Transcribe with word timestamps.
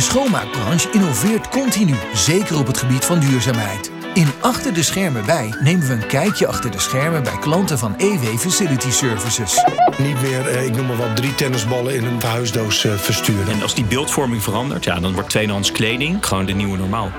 De 0.00 0.06
schoonmaakbranche 0.06 0.90
innoveert 0.90 1.48
continu, 1.48 1.94
zeker 2.14 2.58
op 2.58 2.66
het 2.66 2.78
gebied 2.78 3.04
van 3.04 3.18
duurzaamheid. 3.18 3.90
In 4.14 4.26
Achter 4.40 4.74
de 4.74 4.82
Schermen 4.82 5.26
bij 5.26 5.54
nemen 5.60 5.86
we 5.86 5.92
een 5.92 6.06
kijkje 6.06 6.46
achter 6.46 6.70
de 6.70 6.78
schermen 6.78 7.22
bij 7.22 7.38
klanten 7.38 7.78
van 7.78 7.94
EW 7.96 8.38
Facility 8.38 8.90
Services. 8.90 9.64
Niet 9.98 10.22
meer, 10.22 10.48
eh, 10.48 10.64
ik 10.64 10.76
noem 10.76 10.86
maar 10.86 10.96
wat, 10.96 11.16
drie 11.16 11.34
tennisballen 11.34 11.94
in 11.94 12.04
een 12.04 12.20
verhuisdoos 12.20 12.84
eh, 12.84 12.92
versturen. 12.94 13.52
En 13.52 13.62
als 13.62 13.74
die 13.74 13.84
beeldvorming 13.84 14.42
verandert, 14.42 14.84
ja, 14.84 15.00
dan 15.00 15.12
wordt 15.12 15.30
tweedehands 15.30 15.72
kleding 15.72 16.26
gewoon 16.26 16.46
de 16.46 16.52
nieuwe 16.52 16.76
normaal. 16.76 17.10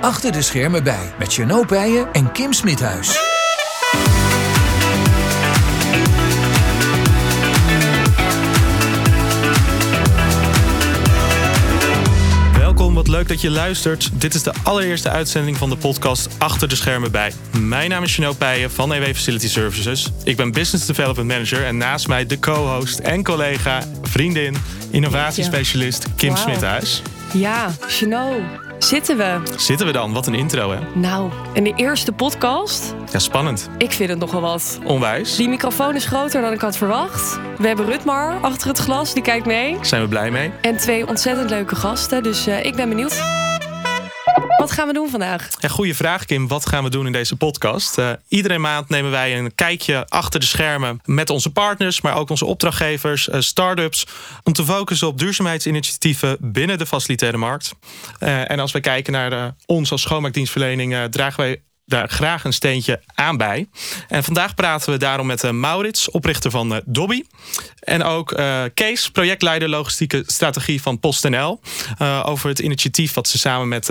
Achter 0.00 0.32
de 0.32 0.42
Schermen 0.42 0.84
bij 0.84 1.12
met 1.18 1.34
Jeannot 1.34 1.66
Pijen 1.66 2.12
en 2.12 2.32
Kim 2.32 2.52
Smithuis. 2.52 3.25
Leuk 13.16 13.28
dat 13.28 13.40
je 13.40 13.50
luistert. 13.50 14.10
Dit 14.12 14.34
is 14.34 14.42
de 14.42 14.52
allereerste 14.62 15.10
uitzending 15.10 15.56
van 15.56 15.70
de 15.70 15.76
podcast 15.76 16.28
Achter 16.38 16.68
de 16.68 16.76
Schermen 16.76 17.12
bij. 17.12 17.32
Mijn 17.60 17.90
naam 17.90 18.02
is 18.02 18.16
Jeannot 18.16 18.38
Pijen 18.38 18.70
van 18.70 18.92
EW 18.92 19.04
Facility 19.04 19.48
Services. 19.48 20.10
Ik 20.24 20.36
ben 20.36 20.52
Business 20.52 20.86
Development 20.86 21.28
Manager 21.28 21.64
en 21.64 21.76
naast 21.76 22.08
mij 22.08 22.26
de 22.26 22.38
co-host 22.38 22.98
en 22.98 23.22
collega, 23.22 23.82
vriendin, 24.02 24.56
innovatiespecialist 24.90 26.06
Kim 26.16 26.32
Wauw. 26.32 26.42
Smithuis. 26.42 27.02
Ja, 27.32 27.74
Chino, 27.86 28.40
zitten 28.86 29.16
we. 29.16 29.40
Zitten 29.56 29.86
we 29.86 29.92
dan? 29.92 30.12
Wat 30.12 30.26
een 30.26 30.34
intro, 30.34 30.70
hè? 30.70 30.78
Nou, 30.94 31.30
in 31.52 31.64
de 31.64 31.72
eerste 31.76 32.12
podcast, 32.12 32.94
Ja, 33.12 33.18
spannend. 33.18 33.68
ik 33.78 33.92
vind 33.92 34.10
het 34.10 34.18
nogal 34.18 34.40
wat. 34.40 34.78
Onwijs. 34.84 35.36
Die 35.36 35.48
microfoon 35.48 35.94
is 35.94 36.04
groter 36.06 36.40
dan 36.42 36.52
ik 36.52 36.60
had 36.60 36.76
verwacht. 36.76 37.38
We 37.58 37.66
hebben 37.66 37.86
Rutmar 37.86 38.38
achter 38.40 38.68
het 38.68 38.78
glas, 38.78 39.12
die 39.14 39.22
kijkt 39.22 39.46
mee. 39.46 39.76
Zijn 39.80 40.02
we 40.02 40.08
blij 40.08 40.30
mee? 40.30 40.50
En 40.60 40.76
twee 40.76 41.08
ontzettend 41.08 41.50
leuke 41.50 41.76
gasten, 41.76 42.22
dus 42.22 42.46
eh, 42.46 42.64
ik 42.64 42.76
ben 42.76 42.88
benieuwd. 42.88 43.22
Wat 44.66 44.74
gaan 44.74 44.86
we 44.86 44.92
doen 44.92 45.10
vandaag? 45.10 45.48
Ja, 45.58 45.68
goede 45.68 45.94
vraag, 45.94 46.24
Kim. 46.24 46.48
Wat 46.48 46.68
gaan 46.68 46.84
we 46.84 46.90
doen 46.90 47.06
in 47.06 47.12
deze 47.12 47.36
podcast? 47.36 47.98
Eh, 47.98 48.10
iedere 48.28 48.58
maand 48.58 48.88
nemen 48.88 49.10
wij 49.10 49.38
een 49.38 49.54
kijkje 49.54 50.06
achter 50.08 50.40
de 50.40 50.46
schermen 50.46 51.00
met 51.04 51.30
onze 51.30 51.50
partners, 51.50 52.00
maar 52.00 52.16
ook 52.16 52.30
onze 52.30 52.44
opdrachtgevers, 52.44 53.28
eh, 53.28 53.40
start-ups, 53.40 54.06
om 54.42 54.52
te 54.52 54.64
focussen 54.64 55.08
op 55.08 55.18
duurzaamheidsinitiatieven 55.18 56.36
binnen 56.40 56.78
de 56.78 56.86
facilitaire 56.86 57.36
markt. 57.36 57.72
Eh, 58.18 58.50
en 58.50 58.58
als 58.58 58.72
we 58.72 58.80
kijken 58.80 59.12
naar 59.12 59.54
ons 59.66 59.90
als 59.90 60.02
schoonmaakdienstverlening, 60.02 61.10
dragen 61.10 61.40
wij 61.40 61.62
daar 61.84 62.08
graag 62.08 62.44
een 62.44 62.52
steentje 62.52 63.02
aan 63.14 63.36
bij. 63.36 63.68
En 64.08 64.24
vandaag 64.24 64.54
praten 64.54 64.92
we 64.92 64.98
daarom 64.98 65.26
met 65.26 65.52
Maurits, 65.52 66.10
oprichter 66.10 66.50
van 66.50 66.82
Dobby. 66.84 67.22
En 67.80 68.02
ook 68.02 68.40
Kees, 68.74 69.10
projectleider 69.10 69.68
logistieke 69.68 70.22
strategie 70.26 70.82
van 70.82 71.00
PostNL. 71.00 71.60
over 72.24 72.48
het 72.48 72.58
initiatief 72.58 73.14
wat 73.14 73.28
ze 73.28 73.38
samen 73.38 73.68
met 73.68 73.90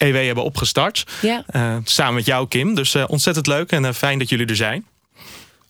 EW 0.00 0.24
hebben 0.26 0.44
opgestart. 0.44 1.04
Ja, 1.22 1.44
Eh, 1.46 1.76
samen 1.84 2.14
met 2.14 2.26
jou, 2.26 2.48
Kim. 2.48 2.74
Dus 2.74 2.94
eh, 2.94 3.04
ontzettend 3.06 3.46
leuk 3.46 3.70
en 3.70 3.84
eh, 3.84 3.92
fijn 3.92 4.18
dat 4.18 4.28
jullie 4.28 4.46
er 4.46 4.56
zijn. 4.56 4.86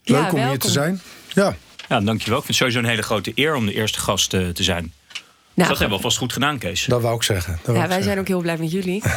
Leuk 0.04 0.20
Ja, 0.22 0.30
om 0.30 0.48
hier 0.48 0.58
te 0.58 0.70
zijn. 0.70 1.00
Ja, 1.34 1.56
Ja, 1.88 2.00
dankjewel. 2.00 2.38
Ik 2.38 2.44
vind 2.44 2.46
het 2.46 2.56
sowieso 2.56 2.78
een 2.78 2.84
hele 2.84 3.02
grote 3.02 3.32
eer 3.34 3.54
om 3.54 3.66
de 3.66 3.74
eerste 3.74 4.00
gast 4.00 4.30
te 4.30 4.52
zijn. 4.54 4.92
nou, 5.54 5.68
dat 5.68 5.68
hebben 5.68 5.88
we 5.88 5.94
alvast 5.94 6.18
goed 6.18 6.32
gedaan, 6.32 6.58
Kees. 6.58 6.84
dat 6.84 7.02
wou 7.02 7.14
ik 7.14 7.22
zeggen. 7.22 7.58
Dat 7.64 7.76
ja 7.76 7.88
wij 7.88 8.02
zijn 8.02 8.18
ook 8.18 8.28
heel 8.28 8.40
blij 8.40 8.56
met 8.56 8.70
jullie. 8.70 9.02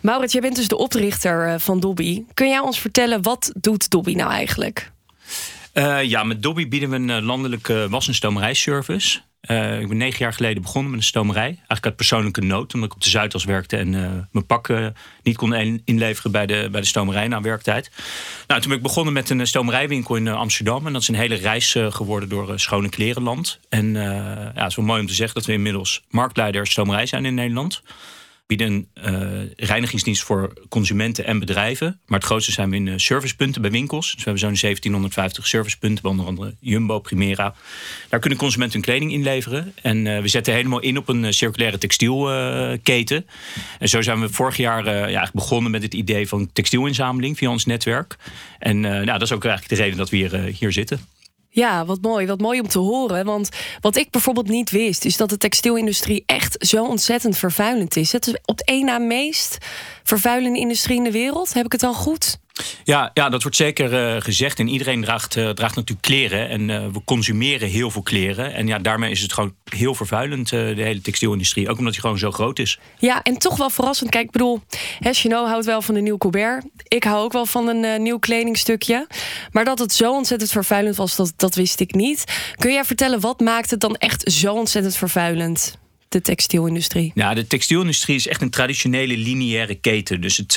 Maurits, 0.00 0.32
jij 0.32 0.40
bent 0.42 0.56
dus 0.56 0.68
de 0.68 0.76
oprichter 0.76 1.48
eh, 1.48 1.54
van 1.58 1.80
Dobby. 1.80 2.22
Kun 2.34 2.48
jij 2.48 2.58
ons 2.58 2.78
vertellen, 2.80 3.22
wat 3.22 3.52
doet 3.60 3.90
Dobby 3.90 4.14
nou 4.14 4.30
eigenlijk? 4.30 4.90
Eh, 5.72 6.02
ja, 6.02 6.24
met 6.24 6.42
Dobby 6.42 6.68
bieden 6.68 6.90
we 6.90 6.96
een 6.96 7.22
landelijke 7.24 7.86
was- 7.90 8.08
en 8.08 8.14
stomerijservice. 8.14 9.20
Eh, 9.44 9.80
ik 9.80 9.88
ben 9.88 9.96
negen 9.96 10.18
jaar 10.18 10.32
geleden 10.32 10.62
begonnen 10.62 10.90
met 10.90 11.00
een 11.00 11.06
stomerij. 11.06 11.46
Eigenlijk 11.46 11.84
uit 11.84 11.96
persoonlijke 11.96 12.40
nood, 12.40 12.74
omdat 12.74 12.88
ik 12.88 12.94
op 12.94 13.02
de 13.02 13.10
Zuidas 13.10 13.44
werkte 13.44 13.76
en 13.76 13.94
eh, 13.94 14.10
mijn 14.30 14.46
pak 14.46 14.68
eh, 14.68 14.86
niet 15.22 15.36
kon 15.36 15.54
in- 15.54 15.82
inleveren 15.84 16.30
bij 16.30 16.46
de, 16.46 16.68
bij 16.70 16.80
de 16.80 16.86
stomerij 16.86 17.28
na 17.28 17.40
werktijd. 17.40 17.90
Nou, 18.46 18.60
toen 18.60 18.68
ben 18.68 18.78
ik 18.78 18.84
begonnen 18.84 19.12
met 19.12 19.30
een 19.30 19.46
stomerijwinkel 19.46 20.16
in 20.16 20.28
Amsterdam. 20.28 20.86
En 20.86 20.92
dat 20.92 21.02
is 21.02 21.08
een 21.08 21.14
hele 21.14 21.34
reis 21.34 21.76
geworden 21.88 22.28
door 22.28 22.60
Schone 22.60 22.88
Klerenland. 22.88 23.58
En 23.68 23.92
ja, 23.94 24.52
het 24.54 24.70
is 24.70 24.76
wel 24.76 24.84
mooi 24.84 25.00
om 25.00 25.06
te 25.06 25.14
zeggen 25.14 25.34
dat 25.34 25.46
we 25.46 25.52
inmiddels 25.52 26.02
marktleider 26.10 26.66
stomerij 26.66 27.06
zijn 27.06 27.24
in 27.24 27.34
Nederland. 27.34 27.82
Bieden 28.46 28.66
een 28.66 28.88
eh, 28.94 29.66
reinigingsdienst 29.68 30.22
voor 30.22 30.52
consumenten 30.68 31.24
en 31.24 31.38
bedrijven. 31.38 32.00
Maar 32.06 32.18
het 32.18 32.28
grootste 32.28 32.52
zijn 32.52 32.70
we 32.70 32.76
in 32.76 32.88
eh, 32.88 32.94
servicepunten 32.96 33.62
bij 33.62 33.70
winkels. 33.70 34.04
Dus 34.04 34.24
we 34.24 34.30
hebben 34.30 34.40
zo'n 34.40 34.60
1750 34.60 35.46
servicepunten, 35.46 36.02
bij 36.02 36.10
onder 36.10 36.26
andere 36.26 36.54
Jumbo, 36.60 36.98
Primera. 36.98 37.54
Daar 38.08 38.20
kunnen 38.20 38.38
consumenten 38.38 38.76
hun 38.76 38.88
kleding 38.88 39.12
inleveren. 39.12 39.72
En 39.82 40.06
eh, 40.06 40.20
we 40.20 40.28
zetten 40.28 40.54
helemaal 40.54 40.80
in 40.80 40.96
op 40.96 41.08
een 41.08 41.34
circulaire 41.34 41.78
textielketen. 41.78 43.26
en 43.78 43.88
zo 43.88 44.02
zijn 44.02 44.20
we 44.20 44.28
vorig 44.28 44.56
jaar 44.56 45.10
ja, 45.10 45.30
begonnen 45.32 45.70
met 45.70 45.82
het 45.82 45.94
idee 45.94 46.28
van 46.28 46.52
textielinzameling 46.52 47.36
via 47.36 47.50
ons 47.50 47.64
netwerk. 47.64 48.16
En 48.58 48.80
nou, 48.80 49.04
dat 49.04 49.22
is 49.22 49.32
ook 49.32 49.44
eigenlijk 49.44 49.74
de 49.74 49.82
reden 49.82 49.98
dat 49.98 50.10
we 50.10 50.16
hier, 50.16 50.34
hier 50.34 50.72
zitten. 50.72 51.00
Ja, 51.54 51.84
wat 51.84 52.00
mooi. 52.00 52.26
Wat 52.26 52.40
mooi 52.40 52.60
om 52.60 52.68
te 52.68 52.78
horen. 52.78 53.24
Want 53.24 53.48
wat 53.80 53.96
ik 53.96 54.10
bijvoorbeeld 54.10 54.48
niet 54.48 54.70
wist, 54.70 55.04
is 55.04 55.16
dat 55.16 55.28
de 55.28 55.36
textielindustrie 55.36 56.22
echt 56.26 56.66
zo 56.66 56.84
ontzettend 56.84 57.36
vervuilend 57.36 57.96
is. 57.96 58.12
Het 58.12 58.26
is 58.26 58.36
op 58.44 58.60
één 58.60 58.84
na 58.84 58.98
meest 58.98 59.58
vervuilende 60.02 60.58
industrie 60.58 60.96
in 60.96 61.04
de 61.04 61.10
wereld. 61.10 61.52
Heb 61.52 61.64
ik 61.64 61.72
het 61.72 61.80
dan 61.80 61.94
goed? 61.94 62.38
Ja, 62.84 63.10
ja, 63.14 63.28
dat 63.28 63.42
wordt 63.42 63.56
zeker 63.56 64.14
eh, 64.14 64.22
gezegd. 64.22 64.58
En 64.58 64.68
iedereen 64.68 65.02
draagt, 65.02 65.36
eh, 65.36 65.50
draagt 65.50 65.74
natuurlijk 65.74 66.06
kleren. 66.06 66.48
En 66.48 66.70
eh, 66.70 66.86
we 66.92 67.04
consumeren 67.04 67.68
heel 67.68 67.90
veel 67.90 68.02
kleren. 68.02 68.54
En 68.54 68.66
ja, 68.66 68.78
daarmee 68.78 69.10
is 69.10 69.20
het 69.20 69.32
gewoon 69.32 69.54
heel 69.64 69.94
vervuilend, 69.94 70.48
de 70.48 70.74
hele 70.76 71.00
textielindustrie. 71.00 71.68
Ook 71.68 71.78
omdat 71.78 71.92
die 71.92 72.00
gewoon 72.00 72.18
zo 72.18 72.30
groot 72.30 72.58
is. 72.58 72.78
Ja, 72.98 73.22
en 73.22 73.38
toch 73.38 73.56
wel 73.56 73.70
verrassend. 73.70 74.10
Kijk, 74.10 74.24
ik 74.24 74.30
bedoel, 74.30 74.60
Chanel 75.00 75.48
houdt 75.48 75.66
wel 75.66 75.82
van 75.82 75.94
een 75.94 76.02
nieuw 76.02 76.16
Colbert. 76.16 76.64
Ik 76.88 77.04
hou 77.04 77.24
ook 77.24 77.32
wel 77.32 77.46
van 77.46 77.68
een 77.68 78.02
nieuw 78.02 78.18
kledingstukje. 78.18 79.06
Maar 79.52 79.64
dat 79.64 79.78
het 79.78 79.92
zo 79.92 80.12
ontzettend 80.12 80.50
vervuilend 80.50 80.96
was, 80.96 81.16
dat, 81.16 81.32
dat 81.36 81.54
wist 81.54 81.80
ik 81.80 81.94
niet. 81.94 82.24
Kun 82.56 82.72
jij 82.72 82.84
vertellen, 82.84 83.20
wat 83.20 83.40
maakt 83.40 83.70
het 83.70 83.80
dan 83.80 83.96
echt 83.96 84.32
zo 84.32 84.54
ontzettend 84.54 84.96
vervuilend? 84.96 85.78
De 86.08 86.20
textielindustrie. 86.20 87.12
Ja, 87.14 87.34
de 87.34 87.46
textielindustrie 87.46 88.16
is 88.16 88.26
echt 88.26 88.42
een 88.42 88.50
traditionele 88.50 89.16
lineaire 89.16 89.74
keten. 89.74 90.20
Dus 90.20 90.36
het, 90.36 90.56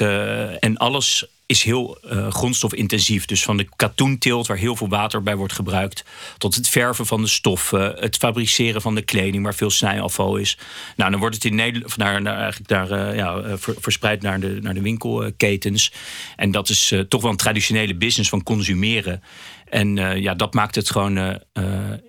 en 0.59 0.78
alles 0.78 1.25
is 1.47 1.63
heel 1.63 1.97
eh, 2.02 2.31
grondstofintensief. 2.31 3.25
Dus 3.25 3.44
van 3.44 3.58
de 3.58 3.68
katoenteelt, 3.75 4.47
waar 4.47 4.58
heel 4.58 4.75
veel 4.75 4.88
water 4.88 5.24
bij 5.24 5.35
wordt 5.35 5.53
gebruikt, 5.53 6.03
tot 6.38 6.56
het 6.56 6.69
verven 6.69 7.06
van 7.06 7.22
de 7.22 7.28
stoffen, 7.28 7.96
het 8.00 8.18
fabriceren 8.18 8.81
van 8.81 8.96
de 8.96 9.02
kleding, 9.02 9.44
waar 9.44 9.56
veel 9.56 9.69
snijafval 9.69 10.38
is. 10.38 10.57
Nou, 10.96 11.12
dan 11.12 11.19
wordt 11.19 11.36
het 11.36 11.46
in 11.46 11.56
Nederland, 11.56 11.97
naar, 11.97 12.25
eigenlijk 12.25 12.68
daar, 12.69 12.91
eh, 12.91 13.16
ja, 13.16 13.38
eh, 13.38 13.53
ver- 13.57 13.75
verspreid 13.80 14.22
naar 14.22 14.40
de, 14.40 14.59
naar 14.62 14.74
de 14.74 14.81
winkelketens. 14.81 15.91
En 16.36 16.52
dat 16.52 16.69
is 16.69 16.94
toch 17.07 17.22
wel 17.22 17.31
een 17.31 17.38
traditionele 17.38 17.96
business 17.96 18.30
van 18.30 18.44
consumeren. 18.44 19.24
En 19.66 19.96
ja, 20.22 20.34
dat 20.34 20.53
maakt 20.53 20.75
het 20.75 20.91
gewoon 20.91 21.40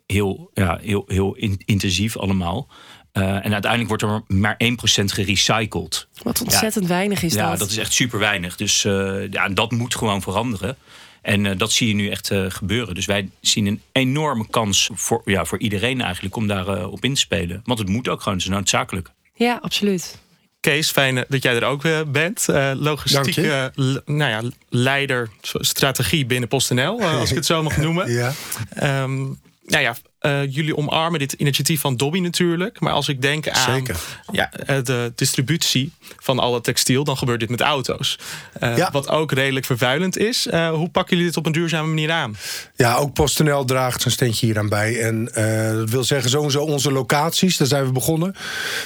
heel, 0.06 0.50
ja, 0.54 0.78
heel, 0.82 1.04
heel 1.06 1.34
in- 1.34 1.62
intensief 1.65 2.16
allemaal. 2.16 2.69
Eh, 3.18 3.44
en 3.44 3.52
uiteindelijk 3.52 3.88
wordt 3.88 4.02
er 4.02 4.36
maar 4.38 4.54
1% 4.58 5.12
gerecycled. 5.12 6.06
Wat 6.22 6.40
ontzettend 6.42 6.86
weinig 6.86 7.22
is 7.22 7.34
ja, 7.34 7.50
dat. 7.50 7.58
dat 7.58 7.70
is 7.70 7.76
echt 7.76 7.92
super 7.92 8.18
weinig. 8.18 8.56
Dus 8.56 8.84
eh, 8.84 9.30
ja, 9.30 9.48
dat 9.48 9.70
moet 9.70 9.94
gewoon 9.94 10.22
veranderen. 10.22 10.76
En 11.22 11.46
eh, 11.46 11.58
dat 11.58 11.72
zie 11.72 11.88
je 11.88 11.94
nu 11.94 12.08
echt 12.10 12.30
eh, 12.30 12.44
gebeuren. 12.48 12.94
Dus 12.94 13.06
wij 13.06 13.28
zien 13.40 13.66
een 13.66 13.80
enorme 13.92 14.46
kans 14.50 14.90
voor, 14.94 15.22
ja, 15.24 15.44
voor 15.44 15.58
iedereen 15.58 16.00
eigenlijk 16.00 16.36
om 16.36 16.46
daar 16.46 16.68
eh, 16.68 16.92
op 16.92 17.04
in 17.04 17.14
te 17.14 17.20
spelen. 17.20 17.60
Want 17.64 17.78
het 17.78 17.88
moet 17.88 18.08
ook 18.08 18.18
gewoon, 18.22 18.34
het 18.38 18.46
is 18.46 18.50
noodzakelijk. 18.52 19.10
Ja, 19.34 19.58
absoluut. 19.62 20.18
Kees, 20.60 20.90
fijn 20.90 21.24
dat 21.28 21.42
jij 21.42 21.54
er 21.56 21.64
ook 21.64 21.84
eh, 21.84 22.00
bent. 22.06 22.48
Eh, 22.48 22.70
logistiek 22.74 23.34
Dank 23.34 23.46
je. 23.46 23.70
eh, 23.74 23.84
l- 23.94 24.12
nou 24.12 24.30
ja, 24.30 24.42
leider 24.68 25.30
strategie 25.60 26.26
binnen 26.26 26.48
PostNL, 26.48 27.02
als 27.18 27.30
ik 27.30 27.36
het 27.36 27.46
zo 27.46 27.62
mag 27.62 27.76
noemen. 27.76 28.10
Ja. 28.12 28.32
Ehm, 28.74 29.16
nou 29.64 29.82
ja, 29.82 29.96
eh, 30.18 30.52
jullie 30.54 30.76
omarmen 30.76 31.18
dit 31.18 31.32
initiatief 31.32 31.80
van 31.80 31.97
Dobby 31.97 32.18
natuurlijk. 32.18 32.80
Maar 32.80 32.92
als 32.92 33.09
ik 33.09 33.22
denk 33.22 33.48
aan 33.48 33.74
Zeker. 33.74 33.97
Ja, 34.32 34.53
eh, 34.53 34.76
de 34.82 35.12
distributie 35.15 35.92
van 36.18 36.38
al 36.38 36.54
het 36.54 36.65
textiel, 36.65 37.04
dan 37.04 37.16
gebeurt 37.16 37.41
dit 37.41 37.50
met 37.50 37.60
auto's. 37.60 38.18
Eh, 38.53 38.76
Ja. 38.76 38.91
Wat 38.92 39.09
ook 39.09 39.32
redelijk 39.32 39.66
vervuilend 39.66 40.18
is. 40.18 40.48
Hoe 40.50 40.88
pakken 40.88 41.16
jullie 41.16 41.30
dit 41.30 41.36
op 41.36 41.47
een 41.47 41.53
duurzame 41.53 41.88
manier 41.88 42.10
aan? 42.10 42.36
Ja, 42.76 42.97
ook 42.97 43.12
PostNL 43.12 43.65
draagt 43.65 44.00
zijn 44.00 44.15
steentje 44.15 44.47
hier 44.47 44.59
aan 44.59 44.68
bij. 44.68 45.00
En 45.00 45.24
dat 45.74 45.91
wil 45.91 46.04
zeggen, 46.04 46.30
sowieso 46.30 46.62
onze 46.62 46.92
locaties, 46.92 47.56
daar 47.56 47.66
zijn 47.68 47.84
we 47.84 47.92
begonnen. 47.92 48.34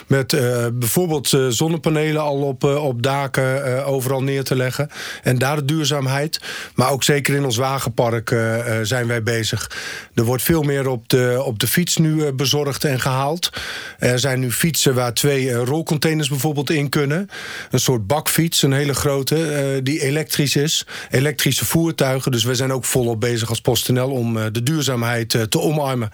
Met 0.06 0.28
bijvoorbeeld 0.72 1.36
zonnepanelen 1.48 2.22
al 2.22 2.42
op, 2.42 2.64
op 2.64 3.02
daken 3.02 3.84
overal 3.84 4.22
neer 4.22 4.44
te 4.44 4.56
leggen. 4.56 4.90
En 5.22 5.38
daar 5.38 5.56
de 5.56 5.64
duurzaamheid. 5.64 6.40
Maar 6.74 6.90
ook 6.90 7.02
zeker 7.02 7.34
in 7.34 7.44
ons 7.44 7.56
wagenpark 7.56 8.36
zijn 8.82 9.06
wij 9.06 9.22
bezig. 9.22 9.70
Er 10.14 10.24
wordt 10.24 10.42
veel 10.42 10.62
meer 10.62 10.88
op 10.88 11.08
de, 11.08 11.21
op 11.44 11.58
de 11.58 11.66
fiets 11.66 11.96
nu 11.96 12.24
eh, 12.24 12.32
bezorgd 12.32 12.84
en 12.84 13.00
gehaald. 13.00 13.50
Er 13.98 14.18
zijn 14.18 14.40
nu 14.40 14.52
fietsen 14.52 14.94
waar 14.94 15.14
twee 15.14 15.50
eh, 15.50 15.62
rolcontainers 15.64 16.28
bijvoorbeeld 16.28 16.70
in 16.70 16.88
kunnen. 16.88 17.28
Een 17.70 17.80
soort 17.80 18.06
bakfiets, 18.06 18.62
een 18.62 18.72
hele 18.72 18.94
grote, 18.94 19.52
eh, 19.52 19.80
die 19.82 20.02
elektrisch 20.02 20.56
is. 20.56 20.86
Elektrische 21.10 21.64
voertuigen. 21.64 22.32
Dus 22.32 22.44
we 22.44 22.54
zijn 22.54 22.72
ook 22.72 22.84
volop 22.84 23.20
bezig 23.20 23.48
als 23.48 23.60
PostNL 23.60 24.10
om 24.10 24.38
eh, 24.38 24.44
de 24.52 24.62
duurzaamheid 24.62 25.34
eh, 25.34 25.42
te 25.42 25.60
omarmen. 25.60 26.10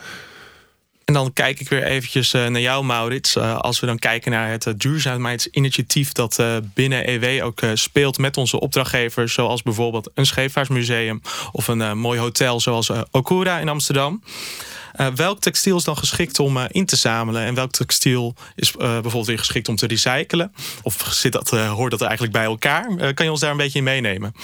En 1.05 1.15
dan 1.15 1.33
kijk 1.33 1.61
ik 1.61 1.69
weer 1.69 1.83
eventjes 1.83 2.33
naar 2.33 2.61
jou, 2.61 2.85
Maurits. 2.85 3.37
als 3.39 3.81
we 3.81 3.87
dan 3.87 3.99
kijken 3.99 4.31
naar 4.31 4.51
het 4.51 4.75
duurzaamheidsinitiatief 4.77 6.13
dat 6.13 6.43
binnen 6.75 7.09
EW 7.09 7.45
ook 7.45 7.61
speelt 7.75 8.19
met 8.19 8.37
onze 8.37 8.61
opdrachtgevers, 8.61 9.33
zoals 9.33 9.63
bijvoorbeeld 9.63 10.11
een 10.15 10.27
scheepvaartmuseum 10.27 11.21
of 11.53 11.69
een 11.69 11.99
mooi 11.99 12.19
hotel 12.21 12.61
zoals 12.61 12.91
Okura 13.11 13.59
in 13.59 13.69
Amsterdam. 13.69 14.23
Uh, 15.01 15.07
welk 15.07 15.41
textiel 15.41 15.77
is 15.77 15.85
dan 15.85 15.97
geschikt 15.97 16.39
om 16.39 16.57
uh, 16.57 16.65
in 16.69 16.87
te 16.87 16.97
zamelen? 16.97 17.43
En 17.43 17.55
welk 17.55 17.71
textiel 17.71 18.35
is 18.55 18.73
uh, 18.73 18.79
bijvoorbeeld 18.79 19.27
weer 19.27 19.39
geschikt 19.39 19.69
om 19.69 19.77
te 19.77 19.87
recyclen? 19.87 20.53
Of 20.83 21.09
zit 21.11 21.33
dat, 21.33 21.51
hoort 21.51 21.91
dat 21.91 22.01
eigenlijk 22.01 22.33
bij 22.33 22.45
elkaar? 22.45 23.15
kan 23.15 23.25
je 23.25 23.31
ons 23.31 23.41
daar 23.41 23.51
een 23.51 23.57
beetje 23.57 23.79
in 23.79 23.85
meenemen? 23.85 24.35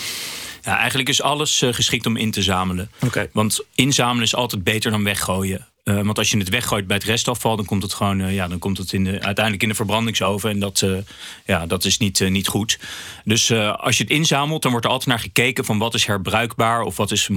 Ja, 0.63 0.79
eigenlijk 0.79 1.09
is 1.09 1.23
alles 1.23 1.63
geschikt 1.71 2.07
om 2.07 2.17
in 2.17 2.31
te 2.31 2.43
zamelen. 2.43 2.91
Okay. 3.01 3.29
Want 3.33 3.61
inzamelen 3.75 4.23
is 4.23 4.35
altijd 4.35 4.65
beter 4.65 4.91
dan 4.91 5.05
weggooien. 5.05 5.67
Uh, 5.85 6.01
want 6.01 6.19
als 6.19 6.31
je 6.31 6.39
het 6.39 6.49
weggooit 6.49 6.87
bij 6.87 6.97
het 6.97 7.05
restafval, 7.05 7.57
dan 7.57 7.65
komt 7.65 7.83
het 7.83 7.93
gewoon 7.93 8.21
uh, 8.21 8.35
ja, 8.35 8.49
dan 8.49 8.59
komt 8.59 8.79
het 8.79 8.93
in 8.93 9.05
de, 9.05 9.11
uiteindelijk 9.11 9.63
in 9.63 9.69
de 9.69 9.75
verbrandingsoven. 9.75 10.51
En 10.51 10.59
dat, 10.59 10.81
uh, 10.81 10.99
ja, 11.45 11.67
dat 11.67 11.85
is 11.85 11.99
niet, 11.99 12.31
niet 12.31 12.49
goed. 12.49 12.79
Dus 13.25 13.53
als 13.53 13.97
je 13.97 14.03
het 14.03 14.13
inzamelt, 14.13 14.63
dan 14.63 14.71
wordt 14.71 14.87
er 14.87 14.93
altijd 14.93 15.11
naar 15.11 15.19
gekeken 15.19 15.65
van 15.65 15.79
wat 15.79 15.95
is 15.95 16.07
herbruikbaar 16.07 16.83
of 16.83 16.97
wat 16.97 17.11
is 17.11 17.31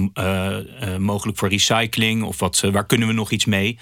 mogelijk 0.98 1.38
voor 1.38 1.48
recycling 1.48 2.22
of 2.22 2.38
wat, 2.38 2.60
waar 2.60 2.86
kunnen 2.86 3.08
we 3.08 3.14
nog 3.14 3.30
iets 3.30 3.44
mee. 3.44 3.78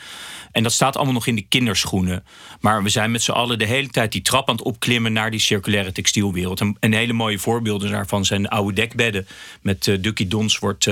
En 0.53 0.63
dat 0.63 0.73
staat 0.73 0.97
allemaal 0.97 1.15
nog 1.15 1.27
in 1.27 1.35
de 1.35 1.47
kinderschoenen. 1.49 2.25
Maar 2.61 2.83
we 2.83 2.89
zijn 2.89 3.11
met 3.11 3.23
z'n 3.23 3.31
allen 3.31 3.59
de 3.59 3.67
hele 3.67 3.89
tijd 3.89 4.13
die 4.13 4.23
trap 4.23 4.49
aan 4.49 4.55
het 4.55 4.65
opklimmen 4.65 5.13
naar 5.13 5.31
die 5.31 5.41
circulaire 5.41 5.93
textielwereld. 5.93 6.61
En, 6.81 6.93
hele 6.93 7.13
mooie 7.13 7.39
voorbeelden 7.39 7.91
daarvan 7.91 8.25
zijn 8.25 8.43
de 8.43 8.51
oude 8.51 8.73
dekbedden. 8.73 9.27
Met 9.61 9.97
Ducky 10.01 10.29
Dons 10.29 10.59
wordt, 10.59 10.85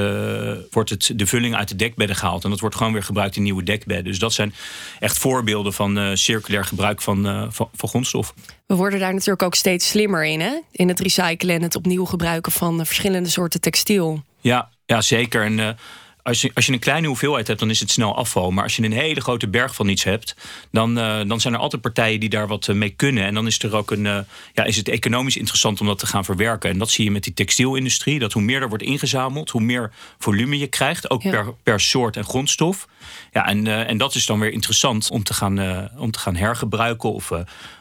wordt 0.70 0.90
het, 0.90 1.12
de 1.16 1.26
vulling 1.26 1.54
uit 1.54 1.68
de 1.68 1.76
dekbedden 1.76 2.16
gehaald. 2.16 2.44
En 2.44 2.50
dat 2.50 2.60
wordt 2.60 2.76
gewoon 2.76 2.92
weer 2.92 3.02
gebruikt 3.02 3.36
in 3.36 3.42
nieuwe 3.42 3.63
dekbedden. 3.64 4.04
Dus 4.04 4.18
dat 4.18 4.32
zijn 4.32 4.54
echt 4.98 5.18
voorbeelden 5.18 5.72
van 5.72 5.98
uh, 5.98 6.10
circulair 6.14 6.64
gebruik 6.64 7.02
van, 7.02 7.48
van, 7.52 7.68
van 7.74 7.88
grondstof. 7.88 8.34
We 8.66 8.74
worden 8.74 8.98
daar 8.98 9.12
natuurlijk 9.12 9.42
ook 9.42 9.54
steeds 9.54 9.88
slimmer 9.88 10.24
in, 10.24 10.40
hè? 10.40 10.60
In 10.70 10.88
het 10.88 11.00
recyclen 11.00 11.54
en 11.54 11.62
het 11.62 11.76
opnieuw 11.76 12.04
gebruiken 12.04 12.52
van 12.52 12.86
verschillende 12.86 13.28
soorten 13.28 13.60
textiel. 13.60 14.22
Ja, 14.40 14.68
ja 14.86 15.00
zeker. 15.00 15.44
En 15.44 15.76
als 16.24 16.40
je, 16.40 16.50
als 16.54 16.66
je 16.66 16.72
een 16.72 16.78
kleine 16.78 17.06
hoeveelheid 17.06 17.46
hebt, 17.46 17.60
dan 17.60 17.70
is 17.70 17.80
het 17.80 17.90
snel 17.90 18.16
afval. 18.16 18.50
Maar 18.50 18.64
als 18.64 18.76
je 18.76 18.82
een 18.82 18.92
hele 18.92 19.20
grote 19.20 19.48
berg 19.48 19.74
van 19.74 19.88
iets 19.88 20.04
hebt, 20.04 20.36
dan, 20.70 20.98
uh, 20.98 21.20
dan 21.26 21.40
zijn 21.40 21.54
er 21.54 21.60
altijd 21.60 21.82
partijen 21.82 22.20
die 22.20 22.28
daar 22.28 22.46
wat 22.46 22.68
eh, 22.68 22.74
mee 22.74 22.90
kunnen. 22.90 23.24
En 23.24 23.34
dan 23.34 23.46
is, 23.46 23.58
er 23.58 23.76
ook 23.76 23.90
een, 23.90 24.04
uh, 24.04 24.18
ja, 24.52 24.64
is 24.64 24.76
het 24.76 24.88
economisch 24.88 25.36
interessant 25.36 25.80
om 25.80 25.86
dat 25.86 25.98
te 25.98 26.06
gaan 26.06 26.24
verwerken. 26.24 26.70
En 26.70 26.78
dat 26.78 26.90
zie 26.90 27.04
je 27.04 27.10
met 27.10 27.24
die 27.24 27.34
textielindustrie. 27.34 28.18
Dat 28.18 28.32
hoe 28.32 28.42
meer 28.42 28.62
er 28.62 28.68
wordt 28.68 28.84
ingezameld, 28.84 29.50
hoe 29.50 29.60
meer 29.60 29.92
volume 30.18 30.58
je 30.58 30.66
krijgt. 30.66 31.10
Ook 31.10 31.22
per, 31.22 31.54
per 31.62 31.80
soort 31.80 32.16
en 32.16 32.24
grondstof. 32.24 32.88
Ja, 33.32 33.46
en, 33.46 33.66
uh, 33.66 33.90
en 33.90 33.98
dat 33.98 34.14
is 34.14 34.26
dan 34.26 34.40
weer 34.40 34.52
interessant 34.52 35.10
om 35.10 35.22
te 35.22 35.34
gaan, 35.34 35.88
om 35.96 36.10
te 36.10 36.18
gaan 36.18 36.36
hergebruiken 36.36 37.12
of 37.12 37.30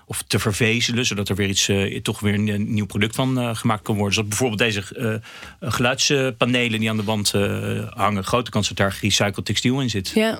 of 0.05 0.23
te 0.27 0.39
vervezelen, 0.39 1.05
zodat 1.05 1.29
er 1.29 1.35
weer 1.35 1.49
iets, 1.49 1.69
uh, 1.69 1.99
toch 2.01 2.19
weer 2.19 2.33
een, 2.33 2.73
nieuw 2.73 2.85
product 2.85 3.15
van 3.15 3.39
uh, 3.39 3.55
gemaakt 3.55 3.83
kan 3.83 3.95
worden. 3.95 4.13
Zoals 4.13 4.29
bijvoorbeeld 4.29 4.59
deze 4.59 4.83
uh, 5.61 5.71
geluidspanelen 5.71 6.79
die 6.79 6.89
aan 6.89 6.97
de 6.97 7.03
wand 7.03 7.31
hangen. 7.89 8.23
Grote 8.23 8.51
kans 8.51 8.67
dat 8.67 8.77
daar 8.77 8.91
gerecycled 8.91 9.45
textiel 9.45 9.81
in 9.81 9.89
zit. 9.89 10.09
Ja. 10.09 10.39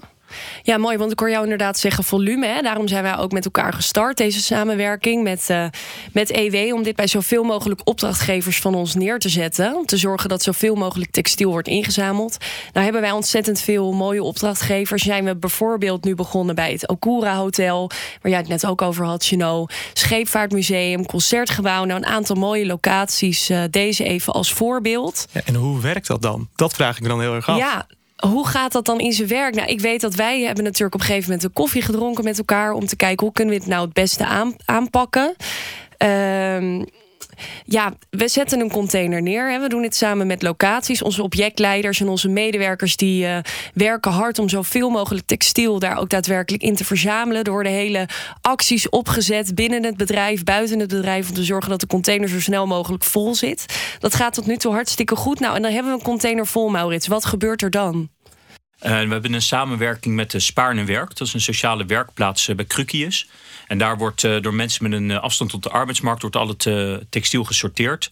Ja, 0.62 0.78
mooi, 0.78 0.98
want 0.98 1.12
ik 1.12 1.20
hoor 1.20 1.30
jou 1.30 1.44
inderdaad 1.44 1.80
zeggen 1.80 2.04
volume. 2.04 2.48
Hè? 2.48 2.62
Daarom 2.62 2.88
zijn 2.88 3.04
wij 3.04 3.18
ook 3.18 3.32
met 3.32 3.46
elkaar 3.46 3.74
gestart, 3.74 4.18
deze 4.18 4.42
samenwerking 4.42 5.24
met, 5.24 5.48
uh, 5.52 5.66
met 6.12 6.32
EW... 6.32 6.74
om 6.74 6.84
dit 6.84 6.96
bij 6.96 7.08
zoveel 7.08 7.44
mogelijk 7.44 7.82
opdrachtgevers 7.84 8.60
van 8.60 8.76
ons 8.76 8.96
neer 8.96 9.20
te 9.20 9.30
zetten. 9.30 9.76
Om 9.76 9.86
te 9.86 9.98
zorgen 9.98 10.30
dat 10.30 10.44
zoveel 10.44 10.76
mogelijk 10.76 11.12
textiel 11.12 11.50
wordt 11.50 11.68
ingezameld. 11.68 12.38
Nou 12.72 12.84
hebben 12.84 13.02
wij 13.02 13.12
ontzettend 13.12 13.62
veel 13.62 13.92
mooie 13.92 14.24
opdrachtgevers. 14.24 15.04
Zijn 15.04 15.26
we 15.26 15.36
bijvoorbeeld 15.36 16.04
nu 16.04 16.16
begonnen 16.16 16.56
bij 16.56 16.72
het 16.72 16.88
Okura 16.88 17.36
Hotel... 17.36 17.92
waar 18.22 18.32
jij 18.32 18.40
het 18.40 18.50
net 18.50 18.66
ook 18.66 18.82
over 18.82 19.06
had, 19.06 19.24
Chino. 19.24 19.66
Scheepvaartmuseum, 19.94 21.06
Concertgebouw. 21.06 21.84
Nou, 21.84 22.00
een 22.00 22.06
aantal 22.06 22.36
mooie 22.36 22.66
locaties. 22.66 23.50
Uh, 23.50 23.64
deze 23.70 24.04
even 24.04 24.34
als 24.34 24.54
voorbeeld. 24.54 25.28
Ja, 25.32 25.42
en 25.46 25.56
hoe 25.56 25.82
werkt 25.82 26.08
dat 26.08 26.22
dan? 26.22 26.50
Dat 26.56 26.74
vraag 26.74 26.96
ik 26.96 27.02
me 27.02 27.08
dan 27.08 27.22
heel 27.22 27.36
erg 27.36 27.50
af. 27.50 27.58
Ja, 27.58 27.88
hoe 28.28 28.48
gaat 28.48 28.72
dat 28.72 28.86
dan 28.86 29.00
in 29.00 29.14
zijn 29.14 29.28
werk? 29.28 29.56
Nou, 29.56 29.68
ik 29.68 29.80
weet 29.80 30.02
dat 30.02 30.16
wij 30.16 30.42
hebben 30.42 30.64
natuurlijk 30.64 30.94
op 30.94 31.00
een 31.00 31.06
gegeven 31.06 31.30
moment 31.30 31.48
een 31.48 31.54
koffie 31.54 31.81
gedronken 31.81 32.24
met 32.24 32.38
elkaar 32.38 32.72
om 32.72 32.86
te 32.86 32.96
kijken 32.96 33.25
hoe 33.25 33.34
kunnen 33.34 33.54
we 33.54 33.60
het 33.60 33.70
nou 33.70 33.86
het 33.86 33.94
beste 33.94 34.25
aan, 34.25 34.56
aanpakken. 34.66 35.36
Ehm, 35.98 36.81
ja, 37.66 37.94
we 38.10 38.28
zetten 38.28 38.60
een 38.60 38.72
container 38.72 39.22
neer. 39.22 39.52
Hè. 39.52 39.60
We 39.60 39.70
doen 39.70 39.81
dit 39.81 39.96
samen 39.96 40.28
met 40.28 40.42
locaties. 40.42 41.02
Onze 41.02 41.24
objectleiders 41.24 42.00
en 42.00 42.08
onze 42.08 42.30
medewerkers 42.30 42.98
die 42.98 43.25
uh, 43.25 43.38
werken 43.74 44.12
hard 44.12 44.40
om 44.40 44.50
zoveel 44.50 44.90
mogelijk 44.90 45.25
textiel 45.25 45.80
daar 45.80 45.98
ook 45.98 46.10
daadwerkelijk 46.10 46.64
in 46.64 46.75
te 46.75 46.86
verzamelen. 46.86 47.44
Er 47.44 47.52
worden 47.52 47.72
hele 47.72 48.08
acties 48.42 48.90
opgezet 48.90 49.56
binnen 49.56 49.84
het 49.84 49.98
bedrijf, 49.98 50.44
buiten 50.44 50.80
het 50.80 50.90
bedrijf, 50.90 51.30
om 51.30 51.36
te 51.36 51.44
zorgen 51.44 51.70
dat 51.70 51.80
de 51.80 51.88
container 51.88 52.30
zo 52.30 52.40
snel 52.40 52.68
mogelijk 52.68 53.04
vol 53.04 53.36
zit. 53.36 53.66
Dat 54.00 54.16
gaat 54.16 54.34
tot 54.34 54.46
nu 54.46 54.58
toe 54.58 54.74
hartstikke 54.74 55.16
goed. 55.16 55.40
Nou, 55.40 55.56
en 55.56 55.62
dan 55.62 55.72
hebben 55.72 55.92
we 55.92 55.98
een 55.98 56.06
container 56.06 56.48
vol, 56.48 56.70
Maurits. 56.70 57.08
Wat 57.08 57.25
gebeurt 57.25 57.62
er 57.62 57.70
dan? 57.70 58.10
Uh, 58.86 58.90
we 58.90 59.12
hebben 59.12 59.34
een 59.34 59.42
samenwerking 59.42 60.16
met 60.16 60.32
de 60.32 60.40
Spaarne 60.40 60.84
Werk. 60.84 61.18
Dat 61.18 61.28
is 61.28 61.34
een 61.34 61.42
sociale 61.42 61.86
werkplaats 61.86 62.48
uh, 62.48 62.56
bij 62.56 62.66
Krukius. 62.66 63.30
En 63.68 63.78
daar 63.78 63.98
wordt 63.98 64.24
uh, 64.24 64.42
door 64.42 64.54
mensen 64.54 64.90
met 64.90 65.00
een 65.00 65.20
afstand 65.20 65.50
tot 65.50 65.64
de 65.64 65.70
arbeidsmarkt 65.70 66.22
wordt 66.22 66.36
al 66.36 66.48
het 66.48 66.68
textiel 67.10 67.44
gesorteerd. 67.44 68.12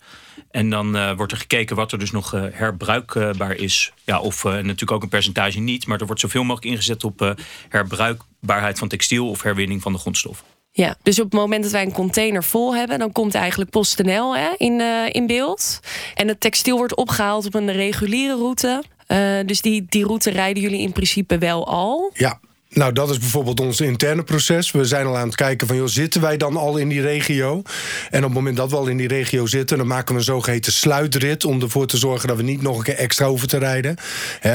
En 0.52 0.70
dan 0.70 1.16
wordt 1.16 1.32
er 1.32 1.38
gekeken 1.38 1.76
wat 1.76 1.92
er 1.92 2.00
dus 2.00 2.12
nog 2.12 2.32
herbruikbaar 2.32 3.56
is. 3.56 3.92
Ja, 4.04 4.20
of 4.20 4.44
natuurlijk 4.44 4.92
ook 4.92 5.04
een 5.04 5.10
percentage 5.10 5.60
niet. 5.60 5.88
Maar 5.88 6.00
er 6.00 6.06
wordt 6.06 6.22
zoveel 6.22 6.44
mogelijk 6.44 6.74
ingezet 6.74 7.04
op 7.04 7.36
herbruikbaarheid 7.70 8.80
van 8.80 8.88
textiel 8.88 9.30
of 9.30 9.42
herwinning 9.42 9.82
van 9.82 9.92
de 9.92 10.00
grondstof. 10.00 10.44
Ja, 10.72 10.96
dus 11.04 11.20
op 11.20 11.26
het 11.26 11.34
moment 11.34 11.64
dat 11.64 11.72
wij 11.72 11.84
een 11.84 11.92
container 11.92 12.44
vol 12.44 12.76
hebben, 12.76 13.00
dan 13.00 13.12
komt 13.12 13.36
eigenlijk 13.36 13.70
PostNL 13.70 14.38
hè, 14.38 14.50
in, 14.58 14.82
in 15.12 15.28
beeld. 15.28 15.80
En 16.16 16.28
het 16.28 16.40
textiel 16.40 16.78
wordt 16.78 16.96
opgehaald 16.96 17.46
op 17.46 17.54
een 17.54 17.72
reguliere 17.72 18.36
route. 18.36 18.84
Uh, 19.12 19.40
dus 19.46 19.62
die, 19.62 19.86
die 19.90 20.06
route 20.06 20.30
rijden 20.30 20.64
jullie 20.64 20.82
in 20.82 20.92
principe 20.92 21.38
wel 21.38 21.68
al? 21.68 22.12
Ja, 22.14 22.40
nou, 22.74 22.94
dat 22.94 23.10
is 23.10 23.20
bijvoorbeeld 23.20 23.60
ons 23.60 23.82
interne 23.82 24.24
proces. 24.24 24.72
We 24.72 24.86
zijn 24.86 25.06
al 25.06 25.18
aan 25.18 25.28
het 25.28 25.36
kijken 25.36 25.68
van, 25.68 25.76
joh, 25.76 25.88
zitten 25.88 26.22
wij 26.22 26.38
dan 26.38 26.58
al 26.58 26.78
in 26.78 26.90
die 26.90 27.02
regio? 27.02 27.62
En 28.10 28.18
op 28.18 28.24
het 28.24 28.34
moment 28.34 28.58
dat 28.58 28.70
we 28.70 28.76
al 28.76 28.88
in 28.88 28.98
die 28.98 29.08
regio 29.08 29.46
zitten... 29.46 29.78
dan 29.78 29.88
maken 29.88 30.14
we 30.14 30.20
een 30.20 30.26
zogeheten 30.26 30.74
sluitrit... 30.74 31.46
om 31.46 31.62
ervoor 31.62 31.88
te 31.88 31.98
zorgen 31.98 32.28
dat 32.28 32.38
we 32.38 32.44
niet 32.44 32.62
nog 32.62 32.78
een 32.78 32.84
keer 32.84 32.96
extra 32.96 33.28
hoeven 33.28 33.48
te 33.48 33.58
rijden. 33.58 33.96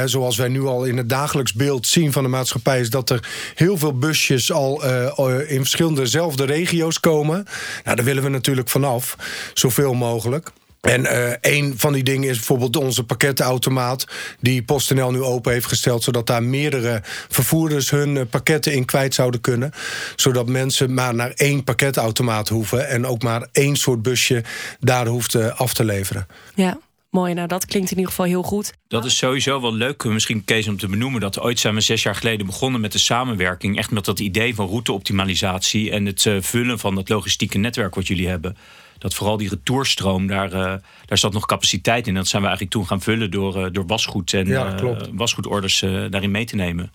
Zoals 0.05 0.37
wij 0.37 0.47
nu 0.47 0.61
al 0.61 0.85
in 0.85 0.97
het 0.97 1.09
dagelijks 1.09 1.53
beeld 1.53 1.87
zien 1.87 2.11
van 2.11 2.23
de 2.23 2.29
maatschappij... 2.29 2.79
is 2.79 2.89
dat 2.89 3.09
er 3.09 3.29
heel 3.55 3.77
veel 3.77 3.97
busjes 3.97 4.51
al 4.51 4.85
uh, 4.85 5.51
in 5.51 5.59
verschillende 5.59 6.45
regio's 6.45 6.99
komen. 6.99 7.45
Nou, 7.83 7.95
daar 7.95 8.05
willen 8.05 8.23
we 8.23 8.29
natuurlijk 8.29 8.69
vanaf, 8.69 9.15
zoveel 9.53 9.93
mogelijk. 9.93 10.51
En 10.81 11.01
uh, 11.01 11.31
een 11.41 11.73
van 11.77 11.93
die 11.93 12.03
dingen 12.03 12.29
is 12.29 12.35
bijvoorbeeld 12.35 12.75
onze 12.75 13.03
pakkettenautomaat... 13.03 14.07
die 14.39 14.63
PostNL 14.63 15.11
nu 15.11 15.21
open 15.21 15.51
heeft 15.51 15.65
gesteld... 15.65 16.03
zodat 16.03 16.27
daar 16.27 16.43
meerdere 16.43 17.01
vervoerders 17.29 17.89
hun 17.89 18.17
eh, 18.17 18.23
pakketten 18.29 18.73
in 18.73 18.85
kwijt 18.85 19.13
zouden 19.13 19.41
kunnen. 19.41 19.71
Zodat 20.15 20.47
mensen 20.47 20.93
maar 20.93 21.15
naar 21.15 21.31
één 21.31 21.63
pakketautomaat 21.63 22.49
hoeven... 22.49 22.87
en 22.87 23.05
ook 23.05 23.23
maar 23.23 23.47
één 23.51 23.75
soort 23.75 24.01
busje 24.01 24.43
daar 24.79 25.07
hoeft 25.07 25.33
uh, 25.33 25.59
af 25.59 25.73
te 25.73 25.85
leveren. 25.85 26.27
Ja. 26.55 26.79
Mooi, 27.09 27.33
nou 27.33 27.47
dat 27.47 27.65
klinkt 27.65 27.91
in 27.91 27.97
ieder 27.97 28.11
geval 28.11 28.25
heel 28.25 28.43
goed. 28.43 28.73
Dat 28.87 29.05
is 29.05 29.17
sowieso 29.17 29.61
wel 29.61 29.73
leuk, 29.73 30.03
misschien 30.03 30.43
Kees 30.43 30.67
om 30.67 30.77
te 30.77 30.87
benoemen... 30.87 31.21
dat 31.21 31.39
ooit 31.39 31.59
zijn 31.59 31.73
we 31.73 31.81
zes 31.81 32.03
jaar 32.03 32.15
geleden 32.15 32.45
begonnen 32.45 32.81
met 32.81 32.91
de 32.91 32.97
samenwerking... 32.97 33.77
echt 33.77 33.91
met 33.91 34.05
dat 34.05 34.19
idee 34.19 34.55
van 34.55 34.67
routeoptimalisatie... 34.67 35.91
en 35.91 36.05
het 36.05 36.29
vullen 36.39 36.79
van 36.79 36.95
dat 36.95 37.09
logistieke 37.09 37.57
netwerk 37.57 37.95
wat 37.95 38.07
jullie 38.07 38.27
hebben 38.27 38.57
dat 38.97 39.13
vooral 39.13 39.37
die 39.37 39.49
retourstroom, 39.49 40.27
daar, 40.27 40.53
uh, 40.53 40.73
daar 41.05 41.17
zat 41.17 41.33
nog 41.33 41.45
capaciteit 41.45 42.07
in. 42.07 42.13
Dat 42.13 42.27
zijn 42.27 42.41
we 42.41 42.47
eigenlijk 42.47 42.77
toen 42.77 42.87
gaan 42.87 43.01
vullen 43.01 43.31
door, 43.31 43.57
uh, 43.57 43.65
door 43.71 43.85
wasgoed 43.85 44.33
en 44.33 44.47
ja, 44.47 44.81
uh, 44.81 44.97
wasgoedorders 45.11 45.79
daarin 45.79 46.31
mee 46.31 46.45
te 46.45 46.55
nemen. 46.55 46.91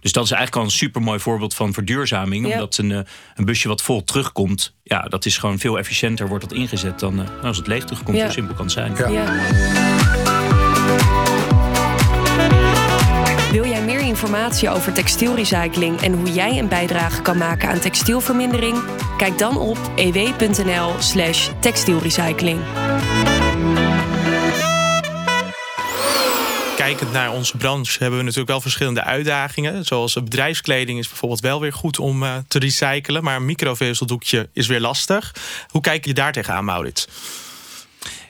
Dus 0.00 0.12
dat 0.12 0.24
is 0.24 0.30
eigenlijk 0.30 0.60
al 0.60 0.66
een 0.72 0.76
super 0.78 1.02
mooi 1.02 1.18
voorbeeld 1.20 1.54
van 1.54 1.72
verduurzaming. 1.72 2.52
Omdat 2.52 2.76
een, 2.76 2.90
een 3.34 3.44
busje 3.44 3.68
wat 3.68 3.82
vol 3.82 4.04
terugkomt, 4.04 4.74
ja, 4.82 5.02
dat 5.02 5.24
is 5.24 5.38
gewoon 5.38 5.58
veel 5.58 5.78
efficiënter 5.78 6.28
wordt 6.28 6.48
dat 6.48 6.58
ingezet 6.58 7.00
dan 7.00 7.14
nou, 7.14 7.28
als 7.42 7.56
het 7.56 7.66
leeg 7.66 7.84
terugkomt. 7.84 8.16
Ja. 8.16 8.26
Zo 8.26 8.32
simpel 8.32 8.54
kan 8.54 8.64
het 8.64 8.74
zijn. 8.74 8.92
Informatie 14.14 14.70
over 14.70 14.92
textielrecycling 14.92 16.00
en 16.00 16.12
hoe 16.12 16.32
jij 16.32 16.58
een 16.58 16.68
bijdrage 16.68 17.22
kan 17.22 17.38
maken 17.38 17.68
aan 17.68 17.78
textielvermindering? 17.78 18.82
Kijk 19.16 19.38
dan 19.38 19.58
op 19.58 19.78
ew.nl/slash 19.96 21.48
textielrecycling. 21.60 22.60
Kijkend 26.76 27.12
naar 27.12 27.32
onze 27.32 27.56
branche 27.56 27.98
hebben 27.98 28.18
we 28.18 28.24
natuurlijk 28.24 28.50
wel 28.50 28.60
verschillende 28.60 29.04
uitdagingen. 29.04 29.84
Zoals 29.84 30.14
bedrijfskleding 30.14 30.98
is 30.98 31.08
bijvoorbeeld 31.08 31.40
wel 31.40 31.60
weer 31.60 31.72
goed 31.72 31.98
om 31.98 32.22
uh, 32.22 32.34
te 32.48 32.58
recyclen. 32.58 33.24
Maar 33.24 33.36
een 33.36 33.44
microvezeldoekje 33.44 34.48
is 34.52 34.66
weer 34.66 34.80
lastig. 34.80 35.34
Hoe 35.68 35.80
kijk 35.80 36.04
je 36.04 36.14
daar 36.14 36.32
tegenaan, 36.32 36.64
Maurits? 36.64 37.08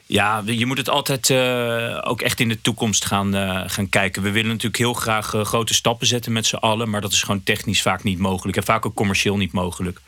Ja, 0.06 0.42
je 0.46 0.66
moet 0.66 0.78
het 0.78 0.88
altijd 0.88 1.28
uh, 1.28 2.00
ook 2.02 2.20
echt 2.20 2.40
in 2.40 2.48
de 2.48 2.60
toekomst 2.60 3.04
gaan, 3.04 3.36
uh, 3.36 3.62
gaan 3.66 3.88
kijken. 3.88 4.22
We 4.22 4.30
willen 4.30 4.48
natuurlijk 4.48 4.76
heel 4.76 4.92
graag 4.92 5.34
uh, 5.34 5.44
grote 5.44 5.74
stappen 5.74 6.06
zetten 6.06 6.32
met 6.32 6.46
z'n 6.46 6.56
allen, 6.56 6.90
maar 6.90 7.00
dat 7.00 7.12
is 7.12 7.22
gewoon 7.22 7.42
technisch 7.42 7.82
vaak 7.82 8.02
niet 8.02 8.18
mogelijk 8.18 8.56
en 8.56 8.64
vaak 8.64 8.86
ook 8.86 8.94
commercieel 8.94 9.36
niet 9.36 9.52
mogelijk. 9.52 10.00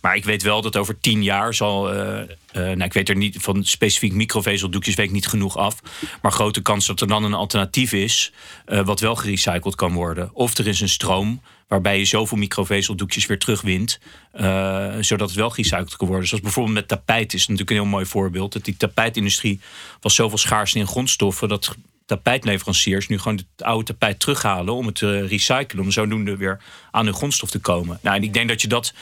Maar 0.00 0.16
ik 0.16 0.24
weet 0.24 0.42
wel 0.42 0.62
dat 0.62 0.76
over 0.76 1.00
tien 1.00 1.22
jaar 1.22 1.54
zal. 1.54 1.94
Uh, 1.94 2.22
nou, 2.52 2.82
ik 2.82 2.92
weet 2.92 3.08
er 3.08 3.16
niet 3.16 3.36
van 3.40 3.64
specifiek 3.64 4.12
microvezeldoekjes 4.12 4.94
weet 4.94 5.06
ik 5.06 5.12
niet 5.12 5.26
genoeg 5.26 5.56
af. 5.56 5.80
Maar 6.22 6.32
grote 6.32 6.62
kans 6.62 6.86
dat 6.86 7.00
er 7.00 7.06
dan 7.06 7.24
een 7.24 7.34
alternatief 7.34 7.92
is. 7.92 8.32
Uh, 8.66 8.84
wat 8.84 9.00
wel 9.00 9.14
gerecycled 9.14 9.74
kan 9.74 9.92
worden. 9.92 10.30
Of 10.32 10.58
er 10.58 10.66
is 10.66 10.80
een 10.80 10.88
stroom 10.88 11.40
waarbij 11.68 11.98
je 11.98 12.04
zoveel 12.04 12.38
microvezeldoekjes 12.38 13.26
weer 13.26 13.38
terugwint. 13.38 14.00
zodat 15.00 15.28
het 15.28 15.38
wel 15.38 15.50
gerecycled 15.50 15.96
kan 15.96 16.08
worden. 16.08 16.28
Zoals 16.28 16.42
bijvoorbeeld 16.42 16.74
met 16.74 16.88
tapijt 16.88 17.34
is 17.34 17.40
natuurlijk 17.40 17.70
een 17.70 17.76
heel 17.76 17.84
mooi 17.84 18.06
voorbeeld. 18.06 18.52
Dat 18.52 18.64
die 18.64 18.76
tapijtindustrie 18.76 19.60
was 20.00 20.14
zoveel 20.14 20.38
schaarste 20.38 20.78
in 20.78 20.86
grondstoffen. 20.86 21.48
dat 21.48 21.76
tapijtleveranciers 22.16 23.08
nu 23.08 23.18
gewoon 23.18 23.36
het 23.36 23.66
oude 23.66 23.84
tapijt 23.84 24.20
terughalen 24.20 24.74
om 24.74 24.86
het 24.86 24.94
te 24.94 25.26
recyclen. 25.26 25.82
Om 25.82 25.90
zodoende 25.90 26.36
weer 26.36 26.60
aan 26.90 27.04
hun 27.04 27.14
grondstof 27.14 27.50
te 27.50 27.58
komen. 27.58 27.98
Nou, 28.02 28.16
en 28.16 28.22
ik 28.22 28.32
denk 28.32 28.48
dat 28.48 28.62
je 28.62 28.68
dat, 28.68 28.92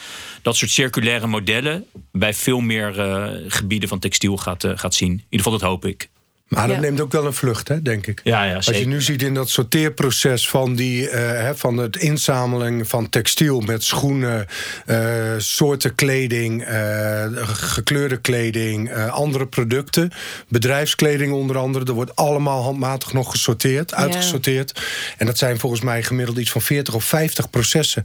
dat 0.43 0.57
soort 0.57 0.71
circulaire 0.71 1.27
modellen 1.27 1.85
bij 2.13 2.35
veel 2.35 2.61
meer 2.61 2.99
uh, 2.99 3.27
gebieden 3.49 3.89
van 3.89 3.99
textiel 3.99 4.37
gaat, 4.37 4.65
uh, 4.65 4.73
gaat 4.75 4.95
zien. 4.95 5.11
In 5.11 5.17
ieder 5.17 5.47
geval, 5.47 5.59
dat 5.59 5.69
hoop 5.69 5.85
ik. 5.85 6.09
Maar 6.49 6.69
dat 6.69 6.81
neemt 6.81 7.01
ook 7.01 7.13
wel 7.13 7.27
een 7.27 7.35
vlucht, 7.35 7.69
hè, 7.69 7.83
denk 7.83 8.07
ik. 8.07 8.21
Ja, 8.25 8.45
ja, 8.45 8.55
Als 8.55 8.67
je 8.67 8.87
nu 8.87 9.03
ziet 9.03 9.23
in 9.23 9.35
dat 9.35 9.49
sorteerproces 9.49 10.49
van, 10.49 10.75
die, 10.75 11.11
uh, 11.11 11.51
van 11.55 11.77
het 11.77 11.97
inzameling 11.97 12.89
van 12.89 13.09
textiel 13.09 13.61
met 13.61 13.85
schoenen, 13.85 14.47
uh, 14.87 15.35
soorten 15.39 15.95
kleding, 15.95 16.69
uh, 16.69 17.25
gekleurde 17.43 18.17
kleding, 18.17 18.95
andere 18.95 19.47
producten, 19.47 20.11
bedrijfskleding 20.49 21.33
onder 21.33 21.59
andere, 21.59 21.85
er 21.85 21.93
wordt 21.93 22.17
allemaal 22.17 22.63
handmatig 22.63 23.13
nog 23.13 23.31
gesorteerd, 23.31 23.95
uitgesorteerd. 23.95 24.81
En 25.17 25.27
dat 25.27 25.39
zijn 25.39 25.59
volgens 25.59 25.81
mij 25.81 26.03
gemiddeld 26.03 26.39
iets 26.39 26.51
van 26.51 26.63
40 26.63 26.95
of 26.95 27.05
50 27.05 27.51
processen 27.51 28.03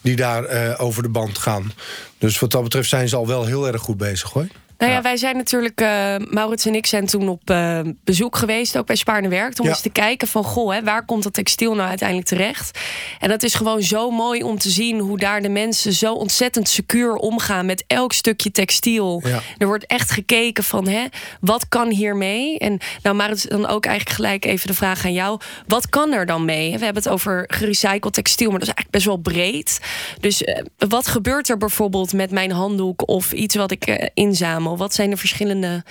die 0.00 0.16
daar 0.16 0.78
over 0.78 1.02
de 1.02 1.08
band 1.08 1.38
gaan. 1.38 1.72
Dus 2.18 2.38
wat 2.38 2.50
dat 2.50 2.62
betreft 2.62 2.88
zijn 2.88 3.08
ze 3.08 3.16
al 3.16 3.26
wel 3.26 3.44
heel 3.44 3.66
erg 3.66 3.82
goed 3.82 3.96
bezig 3.96 4.30
hoor. 4.30 4.46
Nou 4.80 4.92
ja, 4.92 5.02
wij 5.02 5.16
zijn 5.16 5.36
natuurlijk, 5.36 5.80
uh, 5.80 6.14
Maurits 6.30 6.66
en 6.66 6.74
ik 6.74 6.86
zijn 6.86 7.06
toen 7.06 7.28
op 7.28 7.50
uh, 7.50 7.80
bezoek 8.04 8.36
geweest, 8.36 8.78
ook 8.78 8.86
bij 8.86 8.96
Spaarne 8.96 9.28
Werkt, 9.28 9.60
om 9.60 9.66
eens 9.66 9.80
te 9.80 9.90
kijken 9.90 10.28
van, 10.28 10.44
goh, 10.44 10.72
hè, 10.72 10.82
waar 10.82 11.04
komt 11.04 11.22
dat 11.22 11.32
textiel 11.32 11.74
nou 11.74 11.88
uiteindelijk 11.88 12.28
terecht? 12.28 12.78
En 13.18 13.28
dat 13.28 13.42
is 13.42 13.54
gewoon 13.54 13.82
zo 13.82 14.10
mooi 14.10 14.42
om 14.42 14.58
te 14.58 14.70
zien 14.70 14.98
hoe 14.98 15.18
daar 15.18 15.42
de 15.42 15.48
mensen 15.48 15.92
zo 15.92 16.12
ontzettend 16.12 16.68
secuur 16.68 17.14
omgaan 17.14 17.66
met 17.66 17.84
elk 17.86 18.12
stukje 18.12 18.50
textiel. 18.50 19.22
Ja. 19.24 19.40
Er 19.58 19.66
wordt 19.66 19.86
echt 19.86 20.10
gekeken 20.10 20.64
van, 20.64 20.88
hè, 20.88 21.04
wat 21.40 21.68
kan 21.68 21.90
hiermee? 21.90 22.58
En 22.58 22.78
nou, 23.02 23.16
Maurits, 23.16 23.42
dan 23.42 23.66
ook 23.66 23.86
eigenlijk 23.86 24.16
gelijk 24.16 24.44
even 24.44 24.66
de 24.66 24.74
vraag 24.74 25.04
aan 25.04 25.12
jou, 25.12 25.40
wat 25.66 25.88
kan 25.88 26.12
er 26.12 26.26
dan 26.26 26.44
mee? 26.44 26.78
We 26.78 26.84
hebben 26.84 27.02
het 27.02 27.12
over 27.12 27.44
gerecycled 27.46 28.12
textiel, 28.12 28.50
maar 28.50 28.58
dat 28.58 28.68
is 28.68 28.74
eigenlijk 28.74 29.04
best 29.04 29.06
wel 29.06 29.34
breed. 29.34 29.80
Dus 30.20 30.42
uh, 30.42 30.58
wat 30.88 31.06
gebeurt 31.06 31.48
er 31.48 31.56
bijvoorbeeld 31.56 32.12
met 32.12 32.30
mijn 32.30 32.50
handdoek 32.50 33.08
of 33.08 33.32
iets 33.32 33.54
wat 33.54 33.70
ik 33.70 34.10
inzamel? 34.14 34.68
Wat 34.76 34.94
zijn 34.94 35.10
de 35.10 35.16
verschillende 35.16 35.84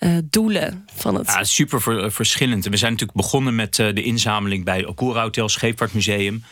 uh, 0.00 0.18
doelen 0.24 0.86
van 0.94 1.14
het? 1.14 1.26
Ja, 1.26 1.44
super 1.44 1.80
ver, 1.80 2.12
verschillend. 2.12 2.64
We 2.64 2.76
zijn 2.76 2.92
natuurlijk 2.92 3.18
begonnen 3.18 3.54
met 3.54 3.78
uh, 3.78 3.94
de 3.94 4.02
inzameling 4.02 4.64
bij 4.64 4.86
Okura 4.86 5.22
Hotel 5.22 5.48
Scheepvaartmuseum. 5.48 6.44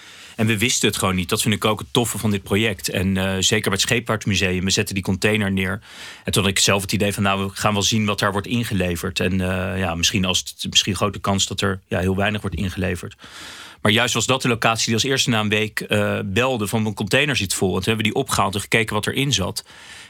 En 0.42 0.48
we 0.48 0.58
wisten 0.58 0.88
het 0.88 0.98
gewoon 0.98 1.14
niet. 1.14 1.28
Dat 1.28 1.42
vind 1.42 1.54
ik 1.54 1.64
ook 1.64 1.78
het 1.78 1.92
toffe 1.92 2.18
van 2.18 2.30
dit 2.30 2.42
project. 2.42 2.88
En 2.88 3.16
uh, 3.16 3.34
zeker 3.38 3.70
bij 3.70 3.72
het 3.72 3.80
Scheepvaartmuseum, 3.80 4.64
we 4.64 4.70
zetten 4.70 4.94
die 4.94 5.04
container 5.04 5.52
neer. 5.52 5.80
En 6.24 6.32
toen 6.32 6.42
had 6.42 6.50
ik 6.50 6.58
zelf 6.58 6.82
het 6.82 6.92
idee 6.92 7.12
van, 7.12 7.22
nou, 7.22 7.44
we 7.44 7.50
gaan 7.54 7.72
wel 7.72 7.82
zien 7.82 8.06
wat 8.06 8.18
daar 8.18 8.32
wordt 8.32 8.46
ingeleverd. 8.46 9.20
En 9.20 9.38
ja, 9.78 9.94
misschien, 9.94 10.24
als 10.24 10.54
misschien 10.70 10.94
grote 10.94 11.18
kans 11.18 11.46
dat 11.46 11.60
er 11.60 11.80
ja, 11.88 11.98
heel 11.98 12.16
weinig 12.16 12.40
wordt 12.40 12.56
ingeleverd. 12.56 13.14
Maar 13.82 13.92
juist 13.92 14.14
was 14.14 14.26
dat 14.26 14.42
de 14.42 14.48
locatie 14.48 14.84
die 14.84 14.94
als 14.94 15.02
eerste 15.02 15.30
na 15.30 15.40
een 15.40 15.48
week 15.48 15.84
uh, 15.88 16.18
belde 16.24 16.66
van 16.66 16.82
mijn 16.82 16.94
container 16.94 17.36
zit 17.36 17.54
vol. 17.54 17.68
En 17.68 17.74
toen 17.74 17.84
hebben 17.84 18.04
we 18.04 18.12
die 18.12 18.22
opgehaald 18.22 18.54
en 18.54 18.60
gekeken 18.60 18.94
wat 18.94 19.06
erin 19.06 19.32
zat. 19.32 19.64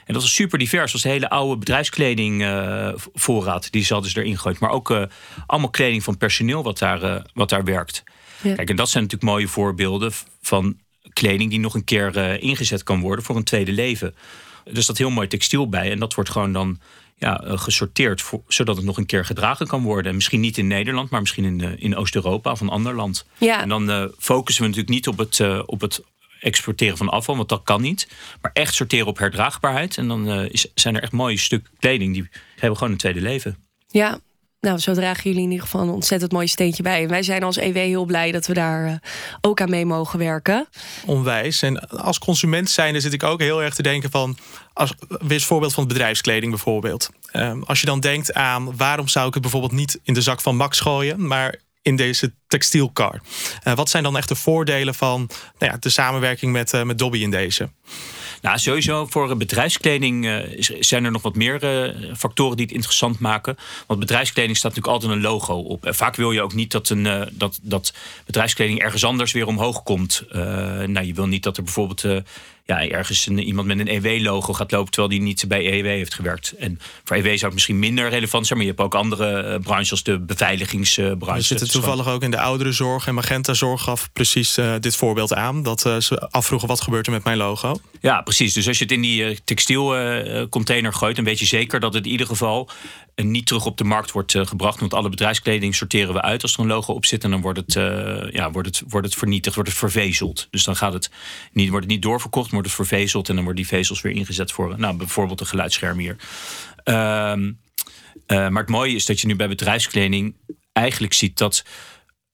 En 0.05 0.13
dat 0.13 0.21
was 0.21 0.33
super 0.33 0.59
divers. 0.59 0.83
Dat 0.83 0.91
was 0.91 1.01
de 1.01 1.09
hele 1.09 1.29
oude 1.29 1.57
bedrijfskleding 1.57 2.41
uh, 2.41 2.89
voorraad 3.13 3.71
die 3.71 3.83
ze 3.83 3.93
hadden 3.93 4.11
ze 4.11 4.19
erin 4.19 4.35
gegooid. 4.35 4.59
Maar 4.59 4.69
ook 4.69 5.07
allemaal 5.47 5.69
kleding 5.69 6.03
van 6.03 6.17
personeel 6.17 6.63
wat 6.63 6.77
daar, 6.77 7.25
wat 7.33 7.49
daar 7.49 7.63
werkt. 7.63 8.03
Ja. 8.43 8.55
Kijk, 8.55 8.69
en 8.69 8.75
dat 8.75 8.89
zijn 8.89 9.03
natuurlijk 9.03 9.31
mooie 9.31 9.47
voorbeelden 9.47 10.11
van 10.41 10.77
kleding 11.13 11.49
die 11.49 11.59
nog 11.59 11.73
een 11.73 11.83
keer 11.83 12.41
ingezet 12.41 12.83
kan 12.83 13.01
worden 13.01 13.25
voor 13.25 13.35
een 13.35 13.43
tweede 13.43 13.71
leven. 13.71 14.15
Dus 14.71 14.85
dat 14.85 14.97
heel 14.97 15.09
mooi 15.09 15.27
textiel 15.27 15.69
bij. 15.69 15.91
En 15.91 15.99
dat 15.99 16.13
wordt 16.13 16.29
gewoon 16.29 16.53
dan 16.53 16.79
ja, 17.17 17.41
gesorteerd, 17.45 18.21
voor, 18.21 18.41
zodat 18.47 18.75
het 18.75 18.85
nog 18.85 18.97
een 18.97 19.05
keer 19.05 19.25
gedragen 19.25 19.67
kan 19.67 19.83
worden. 19.83 20.09
En 20.09 20.15
misschien 20.15 20.39
niet 20.39 20.57
in 20.57 20.67
Nederland, 20.67 21.09
maar 21.09 21.19
misschien 21.19 21.45
in, 21.45 21.79
in 21.79 21.95
Oost-Europa 21.95 22.51
of 22.51 22.61
een 22.61 22.69
ander 22.69 22.95
land. 22.95 23.25
Ja. 23.37 23.61
En 23.61 23.69
dan 23.69 24.11
focussen 24.19 24.63
we 24.63 24.69
natuurlijk 24.69 24.95
niet 24.95 25.07
op 25.07 25.17
het, 25.17 25.65
op 25.65 25.81
het 25.81 26.01
exporteren 26.39 26.97
van 26.97 27.09
afval, 27.09 27.35
want 27.35 27.49
dat 27.49 27.63
kan 27.63 27.81
niet. 27.81 28.07
Maar 28.41 28.51
echt 28.53 28.73
sorteren 28.73 29.07
op 29.07 29.17
herdraagbaarheid. 29.17 29.97
En 29.97 30.07
dan 30.07 30.29
is, 30.29 30.67
zijn 30.75 30.95
er 30.95 31.01
echt 31.01 31.11
mooie 31.11 31.37
stuk 31.37 31.69
kleding 31.79 32.13
die 32.13 32.29
hebben 32.55 32.77
gewoon 32.77 32.93
een 32.93 32.99
tweede 32.99 33.21
leven. 33.21 33.57
Ja, 33.87 34.19
nou, 34.63 34.79
zo 34.79 34.93
dragen 34.93 35.23
jullie 35.23 35.43
in 35.43 35.51
ieder 35.51 35.65
geval 35.65 35.81
een 35.81 35.89
ontzettend 35.89 36.31
mooi 36.31 36.47
steentje 36.47 36.83
bij. 36.83 37.03
En 37.03 37.09
wij 37.09 37.23
zijn 37.23 37.43
als 37.43 37.57
EW 37.57 37.75
heel 37.75 38.05
blij 38.05 38.31
dat 38.31 38.47
we 38.47 38.53
daar 38.53 38.87
uh, 38.87 38.93
ook 39.41 39.61
aan 39.61 39.69
mee 39.69 39.85
mogen 39.85 40.19
werken. 40.19 40.67
Onwijs. 41.05 41.61
En 41.61 41.89
als 41.89 42.19
consument 42.19 42.69
zijnde 42.69 42.99
zit 42.99 43.13
ik 43.13 43.23
ook 43.23 43.39
heel 43.39 43.63
erg 43.63 43.75
te 43.75 43.81
denken 43.81 44.11
van... 44.11 44.37
Als, 44.73 44.93
wees 45.07 45.45
voorbeeld 45.45 45.73
van 45.73 45.87
bedrijfskleding 45.87 46.51
bijvoorbeeld. 46.51 47.09
Um, 47.33 47.63
als 47.63 47.79
je 47.79 47.85
dan 47.85 47.99
denkt 47.99 48.33
aan 48.33 48.77
waarom 48.77 49.07
zou 49.07 49.27
ik 49.27 49.33
het 49.33 49.41
bijvoorbeeld 49.41 49.71
niet 49.71 49.99
in 50.03 50.13
de 50.13 50.21
zak 50.21 50.41
van 50.41 50.55
Max 50.55 50.79
gooien... 50.79 51.27
maar 51.27 51.59
in 51.83 51.95
deze 51.95 52.33
textielkar. 52.47 53.21
Uh, 53.67 53.73
wat 53.73 53.89
zijn 53.89 54.03
dan 54.03 54.17
echt 54.17 54.27
de 54.27 54.35
voordelen 54.35 54.95
van 54.95 55.29
nou 55.59 55.71
ja, 55.71 55.77
de 55.79 55.89
samenwerking 55.89 56.51
met, 56.51 56.73
uh, 56.73 56.83
met 56.83 56.97
Dobby 56.97 57.17
in 57.17 57.31
deze? 57.31 57.69
Nou, 58.41 58.57
sowieso 58.57 59.05
voor 59.05 59.37
bedrijfskleding 59.37 60.25
uh, 60.25 60.39
zijn 60.79 61.05
er 61.05 61.11
nog 61.11 61.21
wat 61.21 61.35
meer 61.35 61.59
factoren 62.17 62.57
die 62.57 62.65
het 62.65 62.75
interessant 62.75 63.19
maken. 63.19 63.57
Want 63.87 63.99
bedrijfskleding 63.99 64.57
staat 64.57 64.75
natuurlijk 64.75 65.03
altijd 65.03 65.17
een 65.17 65.29
logo 65.29 65.53
op. 65.53 65.85
En 65.85 65.95
vaak 65.95 66.15
wil 66.15 66.31
je 66.31 66.41
ook 66.41 66.53
niet 66.53 66.71
dat, 66.71 66.89
een, 66.89 67.29
dat, 67.31 67.59
dat 67.61 67.93
bedrijfskleding 68.25 68.79
ergens 68.79 69.05
anders 69.05 69.31
weer 69.31 69.47
omhoog 69.47 69.83
komt. 69.83 70.23
nou, 70.87 71.01
je 71.01 71.13
wil 71.13 71.27
niet 71.27 71.43
dat 71.43 71.57
er 71.57 71.63
bijvoorbeeld 71.63 72.23
ja, 72.65 72.87
ergens 72.87 73.25
een, 73.27 73.39
iemand 73.39 73.67
met 73.67 73.79
een 73.79 73.87
EW-logo 73.87 74.53
gaat 74.53 74.71
lopen 74.71 74.91
terwijl 74.91 75.13
die 75.13 75.21
niet 75.21 75.47
bij 75.47 75.71
EW 75.71 75.85
heeft 75.85 76.13
gewerkt. 76.13 76.51
En 76.51 76.79
voor 77.03 77.15
EW 77.15 77.25
zou 77.25 77.41
het 77.41 77.53
misschien 77.53 77.79
minder 77.79 78.09
relevant 78.09 78.47
zijn, 78.47 78.59
maar 78.59 78.67
je 78.67 78.73
hebt 78.73 78.85
ook 78.85 78.95
andere 78.95 79.43
uh, 79.43 79.59
branches 79.59 79.91
als 79.91 80.03
de 80.03 80.19
beveiligingsbranche. 80.19 81.35
We 81.35 81.41
zitten 81.41 81.69
toevallig 81.69 82.07
ook 82.07 82.23
in 82.23 82.31
de 82.31 82.39
ouderenzorg 82.39 83.07
en 83.07 83.13
Magenta 83.13 83.53
Zorg 83.53 83.81
gaf 83.81 84.09
precies 84.13 84.57
uh, 84.57 84.73
dit 84.79 84.95
voorbeeld 84.95 85.33
aan. 85.33 85.63
Dat 85.63 85.85
uh, 85.85 85.99
ze 85.99 86.29
afvroegen 86.29 86.67
wat 86.67 86.81
gebeurt 86.81 87.05
er 87.05 87.11
met 87.11 87.23
mijn 87.23 87.37
logo. 87.37 87.79
Ja, 88.01 88.21
precies. 88.21 88.53
Dus 88.53 88.67
als 88.67 88.77
je 88.77 88.83
het 88.83 88.93
in 88.93 89.01
die 89.01 89.43
textielcontainer 89.43 90.93
gooit, 90.93 91.15
dan 91.15 91.25
weet 91.25 91.39
je 91.39 91.45
zeker 91.45 91.79
dat 91.79 91.93
het 91.93 92.05
in 92.05 92.11
ieder 92.11 92.27
geval 92.27 92.69
niet 93.15 93.45
terug 93.45 93.65
op 93.65 93.77
de 93.77 93.83
markt 93.83 94.11
wordt 94.11 94.37
gebracht. 94.37 94.79
Want 94.79 94.93
alle 94.93 95.09
bedrijfskleding 95.09 95.75
sorteren 95.75 96.13
we 96.13 96.21
uit 96.21 96.41
als 96.41 96.53
er 96.53 96.59
een 96.59 96.67
logo 96.67 96.93
op 96.93 97.05
zit. 97.05 97.23
En 97.23 97.31
dan 97.31 97.41
wordt 97.41 97.59
het, 97.59 97.73
ja, 98.33 98.51
wordt 98.51 98.67
het, 98.67 98.83
wordt 98.87 99.07
het 99.07 99.15
vernietigd, 99.15 99.55
wordt 99.55 99.69
het 99.69 99.79
vervezeld. 99.79 100.47
Dus 100.51 100.63
dan 100.63 100.75
gaat 100.75 100.93
het 100.93 101.09
niet, 101.51 101.69
wordt 101.69 101.85
het 101.85 101.93
niet 101.93 102.01
doorverkocht 102.01 102.51
wordt 102.53 102.67
het 102.67 102.75
vervezeld 102.75 103.29
en 103.29 103.35
dan 103.35 103.43
worden 103.43 103.63
die 103.63 103.71
vezels 103.71 104.01
weer 104.01 104.15
ingezet 104.15 104.51
voor 104.51 104.79
nou, 104.79 104.97
bijvoorbeeld 104.97 105.39
een 105.39 105.45
geluidsscherm 105.45 105.97
hier. 105.97 106.15
Um, 106.83 107.59
uh, 108.27 108.49
maar 108.49 108.61
het 108.61 108.69
mooie 108.69 108.95
is 108.95 109.05
dat 109.05 109.21
je 109.21 109.27
nu 109.27 109.35
bij 109.35 109.47
bedrijfskleding 109.47 110.35
eigenlijk 110.71 111.13
ziet 111.13 111.37
dat 111.37 111.65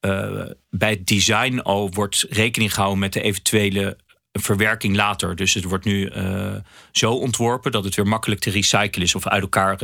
uh, 0.02 0.46
bij 0.70 0.90
het 0.90 1.08
design 1.08 1.60
al 1.60 1.92
wordt 1.92 2.26
rekening 2.30 2.74
gehouden 2.74 3.00
met 3.00 3.14
de 3.14 3.22
eventuele 3.22 3.98
verwerking 4.32 4.96
later. 4.96 5.36
Dus 5.36 5.54
het 5.54 5.64
wordt 5.64 5.86
nu 5.86 6.12
uh, 6.12 6.56
zo 6.92 7.14
ontworpen 7.14 7.72
dat 7.72 7.84
het 7.84 7.96
weer 7.96 8.08
makkelijk 8.08 8.42
te 8.42 8.50
recyclen 8.50 9.06
is 9.06 9.16
of 9.16 9.28
uit 9.28 9.42
elkaar 9.42 9.80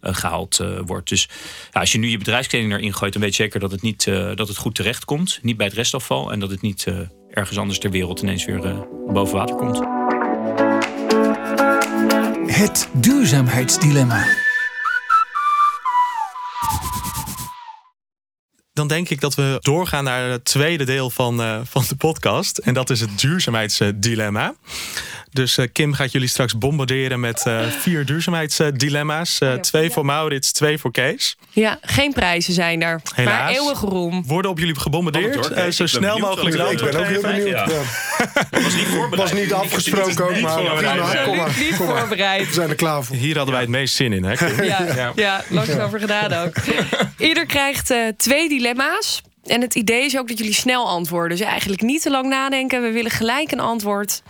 gehaald 0.00 0.64
wordt. 0.86 1.08
Dus 1.08 1.28
als 1.72 1.92
je 1.92 1.98
nu 1.98 2.08
je 2.08 2.18
bedrijfskleding 2.18 2.72
erin 2.72 2.94
gooit, 2.94 3.12
dan 3.12 3.22
weet 3.22 3.36
je 3.36 3.42
zeker 3.42 3.60
dat 3.60 3.70
het, 3.70 3.82
niet, 3.82 4.04
dat 4.34 4.48
het 4.48 4.56
goed 4.56 4.74
terecht 4.74 5.04
komt. 5.04 5.38
Niet 5.42 5.56
bij 5.56 5.66
het 5.66 5.74
restafval 5.74 6.32
en 6.32 6.40
dat 6.40 6.50
het 6.50 6.60
niet 6.60 6.86
ergens 7.34 7.58
anders 7.58 7.78
ter 7.78 7.90
wereld 7.90 8.22
ineens 8.22 8.44
weer 8.44 8.86
boven 9.06 9.36
water 9.36 9.56
komt. 9.56 9.82
Het 12.46 12.88
duurzaamheidsdilemma. 12.92 14.24
Dan 18.74 18.88
denk 18.88 19.08
ik 19.08 19.20
dat 19.20 19.34
we 19.34 19.58
doorgaan 19.60 20.04
naar 20.04 20.30
het 20.30 20.44
tweede 20.44 20.84
deel 20.84 21.10
van, 21.10 21.40
uh, 21.40 21.60
van 21.64 21.84
de 21.88 21.96
podcast. 21.96 22.58
En 22.58 22.74
dat 22.74 22.90
is 22.90 23.00
het 23.00 23.20
duurzaamheidsdilemma. 23.20 24.54
Dus 25.30 25.58
uh, 25.58 25.66
Kim 25.72 25.92
gaat 25.92 26.12
jullie 26.12 26.28
straks 26.28 26.58
bombarderen 26.58 27.20
met 27.20 27.44
uh, 27.48 27.60
vier 27.66 28.04
duurzaamheidsdilemma's. 28.04 29.40
twee 29.60 29.90
voor 29.90 30.04
Maurits, 30.04 30.52
twee 30.52 30.78
voor 30.78 30.90
Kees. 30.90 31.36
Ja, 31.50 31.78
geen 31.82 32.12
prijzen 32.12 32.54
zijn 32.54 32.82
er. 32.82 33.00
Helaas. 33.14 33.38
Maar 33.38 33.50
eeuwige 33.50 33.86
roem. 33.86 34.24
Worden 34.26 34.50
op 34.50 34.58
jullie 34.58 34.80
gebombardeerd. 34.80 35.74
zo 35.74 35.86
snel 35.86 36.18
mogelijk 36.18 36.56
Ik 36.56 36.90
ben 36.90 37.00
ook 37.00 37.06
heel 37.06 37.20
benieuwd. 37.20 37.48
Ja. 37.48 37.64
Dat 38.50 38.62
was 38.62 38.74
niet 38.74 38.86
voorbereid. 38.86 39.30
Was 39.30 39.40
niet 39.40 39.52
afgesproken 39.52 40.24
ook, 40.24 40.40
maar. 40.40 41.22
Kom 41.24 41.36
niet 41.58 41.74
voorbereid. 41.74 42.46
We 42.46 42.52
zijn 42.52 42.68
er 42.68 42.74
klaar 42.74 43.04
voor. 43.04 43.16
Hier 43.16 43.36
hadden 43.36 43.52
wij 43.52 43.62
het 43.62 43.72
meest 43.72 43.94
zin 43.94 44.12
in, 44.12 44.24
hè? 44.24 44.36
Kim? 44.36 44.62
Ja, 44.64 45.12
ja. 45.14 45.44
langs 45.48 45.78
over 45.78 46.00
gedaan 46.00 46.32
ook. 46.32 46.54
Ieder 47.18 47.46
krijgt 47.46 47.90
eh, 47.90 47.98
twee 48.16 48.48
dilemma's. 48.48 48.63
En 49.44 49.60
het 49.60 49.74
idee 49.74 50.04
is 50.04 50.18
ook 50.18 50.28
dat 50.28 50.38
jullie 50.38 50.54
snel 50.54 50.88
antwoorden. 50.88 51.36
Dus 51.36 51.46
eigenlijk 51.46 51.82
niet 51.82 52.02
te 52.02 52.10
lang 52.10 52.28
nadenken. 52.28 52.82
We 52.82 52.90
willen 52.90 53.10
gelijk 53.10 53.52
een 53.52 53.60
antwoord. 53.60 54.22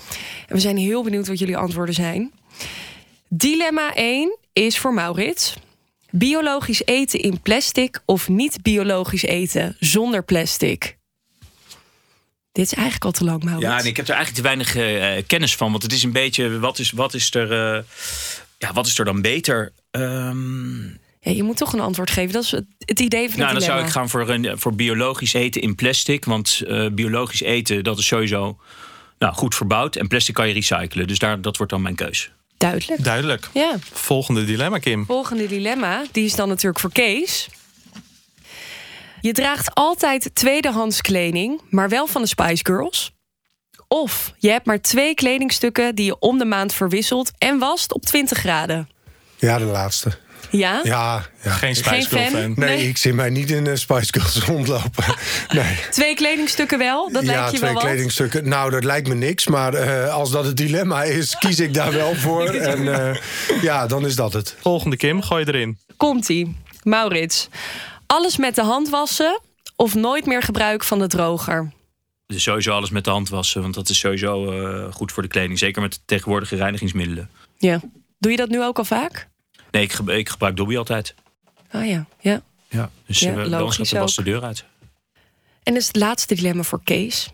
En 0.47 0.55
we 0.55 0.61
zijn 0.61 0.76
heel 0.76 1.03
benieuwd 1.03 1.29
wat 1.29 1.38
jullie 1.38 1.57
antwoorden 1.57 1.95
zijn. 1.95 2.33
Dilemma 3.29 3.95
1 3.95 4.37
is 4.53 4.79
voor 4.79 4.95
Maurits. 4.95 5.55
Biologisch 6.11 6.85
eten 6.85 7.21
in 7.21 7.41
plastic 7.41 8.00
of 8.05 8.29
niet 8.29 8.62
biologisch 8.62 9.23
eten 9.23 9.76
zonder 9.81 10.25
plastic? 10.25 10.97
Dit 12.53 12.64
is 12.64 12.73
eigenlijk 12.73 13.05
al 13.05 13.11
te 13.11 13.25
lang, 13.25 13.43
Maurits. 13.43 13.67
Ja, 13.67 13.79
en 13.79 13.87
ik 13.87 13.97
heb 13.97 14.09
er 14.09 14.14
eigenlijk 14.14 14.45
te 14.45 14.55
weinig 14.55 14.76
eh, 14.76 15.26
kennis 15.26 15.57
van. 15.57 15.71
Want 15.71 15.83
het 15.83 15.93
is 15.93 16.03
een 16.03 16.12
beetje, 16.12 16.59
wat 16.59 16.79
is, 16.79 16.91
wat 16.91 17.14
is, 17.14 17.35
er, 17.35 17.53
eh, 17.53 17.83
ja, 18.59 18.73
wat 18.73 18.87
is 18.87 18.99
er 18.99 19.05
dan 19.05 19.23
beter? 19.23 19.73
Ehm, 19.91 20.87
Ja, 21.25 21.33
je 21.33 21.43
moet 21.43 21.57
toch 21.57 21.73
een 21.73 21.81
antwoord 21.81 22.11
geven. 22.11 22.33
Dat 22.33 22.43
is 22.43 22.50
het, 22.50 22.64
het 22.78 23.00
idee 23.00 23.31
van 23.31 23.38
nou, 23.38 23.52
dan 23.52 23.62
zou 23.62 23.83
ik 23.83 23.88
gaan 23.88 24.09
voor, 24.09 24.28
een, 24.28 24.59
voor 24.59 24.75
biologisch 24.75 25.33
eten 25.33 25.61
in 25.61 25.75
plastic. 25.75 26.25
Want 26.25 26.61
eh, 26.66 26.87
biologisch 26.93 27.43
eten, 27.43 27.85
dat 27.85 27.99
is 27.99 28.07
sowieso 28.07 28.59
nou, 29.19 29.35
goed 29.35 29.54
verbouwd. 29.54 29.97
En 29.97 30.09
plastic 30.09 30.35
kan 30.35 30.49
je 30.49 30.54
recyclen. 30.54 31.07
Dus 31.07 31.19
daar, 31.19 31.40
dat 31.40 31.57
wordt 31.57 31.73
dan 31.73 31.83
mijn 31.83 31.95
keus. 31.95 32.31
Duidelijk. 32.59 33.04
Duidelijk. 33.04 33.49
Ja. 33.52 33.76
Volgende 33.93 34.45
dilemma, 34.45 34.78
Kim. 34.78 35.04
Volgende 35.07 35.47
dilemma, 35.47 36.04
die 36.12 36.25
is 36.25 36.35
dan 36.35 36.49
natuurlijk 36.49 36.81
voor 36.81 36.93
Kees. 36.93 37.49
Je 39.21 39.33
draagt 39.33 39.75
altijd 39.75 40.31
tweedehands 40.35 41.00
kleding, 41.00 41.61
maar 41.71 41.88
wel 41.88 42.07
van 42.07 42.23
de 42.23 42.28
Spice 42.28 42.64
Girls. 42.64 43.12
Of 43.88 44.33
je 44.38 44.50
hebt 44.50 44.66
maar 44.66 44.81
twee 44.81 45.14
kledingstukken 45.14 45.95
die 45.95 46.04
je 46.04 46.19
om 46.19 46.38
de 46.38 46.45
maand 46.45 46.75
verwisselt 46.75 47.31
en 47.38 47.59
wast 47.59 47.93
op 47.93 48.02
20 48.02 48.38
graden. 48.38 48.88
Ja, 49.37 49.59
de 49.59 49.64
laatste. 49.64 50.24
Ja? 50.56 50.80
Ja, 50.82 51.25
ja. 51.42 51.50
Geen 51.50 51.76
Spice 51.76 52.08
Girl 52.08 52.23
fan? 52.23 52.30
fan. 52.40 52.52
Nee, 52.56 52.76
Nee. 52.76 52.88
ik 52.88 52.96
zie 52.96 53.12
mij 53.12 53.30
niet 53.30 53.50
in 53.50 53.66
een 53.66 53.78
Spice 53.78 54.12
Girls 54.12 54.38
rondlopen. 54.49 55.04
Nee. 55.52 55.78
Twee 55.90 56.14
kledingstukken 56.14 56.78
wel? 56.78 57.12
Dat 57.12 57.23
ja, 57.25 57.30
lijkt 57.30 57.50
je 57.50 57.56
twee 57.56 57.70
wel 57.73 57.82
wat? 57.82 57.90
kledingstukken. 57.90 58.49
Nou, 58.49 58.70
dat 58.70 58.84
lijkt 58.84 59.08
me 59.08 59.14
niks. 59.14 59.46
Maar 59.46 59.75
eh, 59.75 60.14
als 60.14 60.30
dat 60.30 60.44
het 60.44 60.56
dilemma 60.56 61.02
is, 61.02 61.38
kies 61.38 61.61
ik 61.61 61.75
daar 61.75 61.92
wel 61.92 62.14
voor. 62.25 62.44
En 62.49 62.94
eh, 63.11 63.16
ja, 63.62 63.87
dan 63.87 64.06
is 64.06 64.14
dat 64.16 64.32
het. 64.32 64.56
Volgende, 64.61 64.96
Kim. 64.96 65.23
Gooi 65.23 65.44
erin. 65.44 65.78
Komt-ie. 65.96 66.56
Maurits. 66.82 67.49
Alles 68.06 68.37
met 68.37 68.54
de 68.54 68.62
hand 68.62 68.88
wassen 68.88 69.40
of 69.76 69.94
nooit 69.94 70.26
meer 70.26 70.42
gebruik 70.42 70.84
van 70.84 70.99
de 70.99 71.06
droger? 71.06 71.73
Dus 72.26 72.42
sowieso 72.42 72.73
alles 72.73 72.90
met 72.90 73.04
de 73.04 73.11
hand 73.11 73.28
wassen. 73.28 73.62
Want 73.62 73.75
dat 73.75 73.88
is 73.88 73.99
sowieso 73.99 74.50
eh, 74.52 74.92
goed 74.92 75.12
voor 75.12 75.23
de 75.23 75.28
kleding. 75.28 75.58
Zeker 75.58 75.82
met 75.82 75.92
de 75.92 75.99
tegenwoordige 76.04 76.56
reinigingsmiddelen. 76.56 77.30
Ja. 77.58 77.80
Doe 78.18 78.30
je 78.30 78.37
dat 78.37 78.49
nu 78.49 78.62
ook 78.62 78.78
al 78.78 78.84
vaak? 78.84 79.28
Nee, 79.75 79.83
ik, 79.83 79.99
ik 79.99 80.28
gebruik 80.28 80.57
Dobby 80.57 80.76
altijd. 80.76 81.14
Ah 81.71 81.87
ja, 81.87 82.07
ja. 82.21 82.43
Ja. 82.69 82.90
Dus 83.07 83.21
Ja, 83.21 83.28
eh, 83.28 83.35
bij 83.35 83.45
ons 83.45 83.52
logisch 83.52 83.76
gaat 83.76 83.88
de 83.90 83.99
was 83.99 84.14
de 84.14 84.23
deur 84.23 84.43
uit. 84.43 84.64
En 85.62 85.75
dus 85.75 85.87
het 85.87 85.97
laatste 85.97 86.35
dilemma 86.35 86.62
voor 86.62 86.81
Kees. 86.85 87.33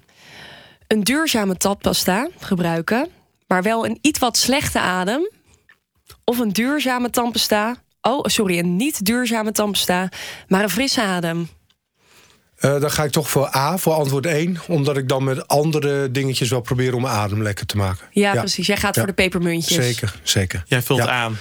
Een 0.87 1.05
duurzame 1.05 1.57
tandpasta 1.57 2.29
gebruiken, 2.39 3.09
maar 3.47 3.63
wel 3.63 3.87
een 3.87 3.99
iets 4.01 4.19
wat 4.19 4.37
slechte 4.37 4.81
adem. 4.81 5.31
Of 6.25 6.39
een 6.39 6.53
duurzame 6.53 7.11
tandpasta. 7.11 7.77
Oh, 8.01 8.25
sorry, 8.25 8.59
een 8.59 8.77
niet 8.77 9.05
duurzame 9.05 9.53
tandpasta, 9.53 10.09
maar 10.49 10.63
een 10.63 10.71
frisse 10.71 11.03
adem. 11.03 11.49
Eh, 12.57 12.81
dan 12.81 12.91
ga 12.91 13.05
ik 13.05 13.11
toch 13.11 13.31
voor 13.31 13.57
A, 13.57 13.77
voor 13.77 13.93
antwoord 13.93 14.27
1. 14.27 14.59
Omdat 14.69 14.97
ik 14.97 15.09
dan 15.09 15.25
met 15.25 15.49
andere 15.49 16.11
dingetjes 16.11 16.51
wel 16.51 16.61
probeer 16.61 16.95
om 16.95 17.03
mijn 17.03 17.15
adem 17.15 17.43
lekker 17.43 17.67
te 17.67 17.77
maken. 17.77 18.07
Ja, 18.11 18.33
precies. 18.33 18.67
Jij 18.67 18.77
gaat 18.77 18.95
Ja. 18.95 19.01
voor 19.01 19.11
de 19.11 19.17
pepermuntjes. 19.17 19.85
Zeker, 19.85 20.21
zeker. 20.23 20.63
Jij 20.67 20.83
vult 20.83 20.99
Ja. 20.99 21.09
aan. 21.09 21.37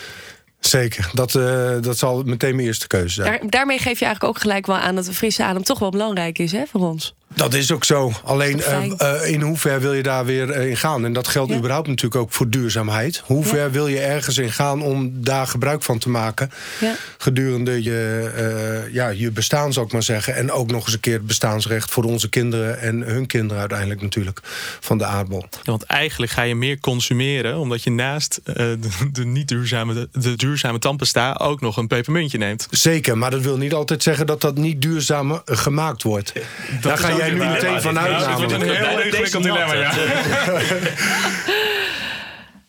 Zeker. 0.59 1.09
Dat, 1.13 1.35
eh, 1.35 1.75
dat 1.81 1.97
zal 1.97 2.23
meteen 2.23 2.55
mijn 2.55 2.67
eerste 2.67 2.87
keuze 2.87 3.13
zijn. 3.13 3.31
Daar, 3.39 3.49
daarmee 3.49 3.77
geef 3.77 3.99
je 3.99 4.05
eigenlijk 4.05 4.35
ook 4.35 4.41
gelijk 4.41 4.67
wel 4.67 4.77
aan 4.77 4.95
dat 4.95 5.07
een 5.07 5.13
frisse 5.13 5.43
adem 5.43 5.63
toch 5.63 5.79
wel 5.79 5.89
belangrijk 5.89 6.39
is 6.39 6.51
hè, 6.51 6.63
voor 6.67 6.81
ons. 6.81 7.15
Dat 7.35 7.53
is 7.53 7.71
ook 7.71 7.85
zo. 7.85 8.11
Alleen 8.23 8.61
eh, 8.63 8.91
eh, 8.97 9.31
in 9.31 9.41
hoever 9.41 9.79
wil 9.81 9.93
je 9.93 10.03
daar 10.03 10.25
weer 10.25 10.49
eh, 10.51 10.69
in 10.69 10.77
gaan? 10.77 11.05
En 11.05 11.13
dat 11.13 11.27
geldt 11.27 11.51
Ja. 11.51 11.57
überhaupt 11.57 11.87
natuurlijk 11.87 12.21
ook 12.21 12.31
voor 12.31 12.49
duurzaamheid. 12.49 13.21
Hoe 13.25 13.43
Ja. 13.43 13.49
ver 13.49 13.71
wil 13.71 13.87
je 13.87 13.99
ergens 13.99 14.37
in 14.37 14.51
gaan 14.51 14.81
om 14.81 15.11
daar 15.13 15.47
gebruik 15.47 15.83
van 15.83 15.97
te 15.99 16.09
maken? 16.09 16.51
Ja. 16.79 16.95
Gedurende 17.17 17.83
je, 17.83 18.31
eh, 18.35 18.93
ja, 18.93 19.07
je 19.09 19.31
bestaan, 19.31 19.73
zou 19.73 19.85
ik 19.85 19.91
maar 19.91 20.03
zeggen. 20.03 20.35
En 20.35 20.51
ook 20.51 20.71
nog 20.71 20.83
eens 20.85 20.93
een 20.93 20.99
keer 20.99 21.13
het 21.13 21.27
bestaansrecht 21.27 21.91
voor 21.91 22.03
onze 22.03 22.29
kinderen 22.29 22.79
en 22.79 23.01
hun 23.01 23.25
kinderen 23.25 23.59
uiteindelijk 23.59 24.01
natuurlijk 24.01 24.39
van 24.79 24.97
de 24.97 25.05
aardbol. 25.05 25.45
Ja, 25.51 25.57
want 25.63 25.83
eigenlijk 25.83 26.31
ga 26.31 26.41
je 26.41 26.55
meer 26.55 26.79
consumeren, 26.79 27.57
omdat 27.57 27.83
je 27.83 27.91
naast 27.91 28.39
eh, 28.43 28.55
de, 28.55 28.79
de 29.11 29.25
niet 29.25 29.47
duurzame, 29.47 29.93
de, 29.93 30.09
de 30.11 30.35
duurzame 30.35 30.79
tandpasta 30.79 31.33
ook 31.41 31.61
nog 31.61 31.77
een 31.77 31.87
pepermuntje 31.87 32.37
neemt. 32.37 32.67
Zeker, 32.71 33.17
maar 33.17 33.31
dat 33.31 33.41
wil 33.41 33.57
niet 33.57 33.73
altijd 33.73 34.03
zeggen 34.03 34.25
dat 34.25 34.41
dat 34.41 34.57
niet 34.57 34.81
duurzaam 34.81 35.41
gemaakt 35.45 36.03
wordt. 36.03 36.33
Daar 36.81 36.97
ga 36.97 37.17
jij 37.19 37.29
nu 37.31 37.45
meteen 37.45 37.81
vanuit. 37.81 38.11
Ja, 38.11 38.27
dat 38.27 38.37
wordt 38.37 38.51
een 38.51 38.61
heel 38.61 38.99
ingewikkeld 38.99 39.43
dilemma, 39.43 39.73
ja. 39.73 39.91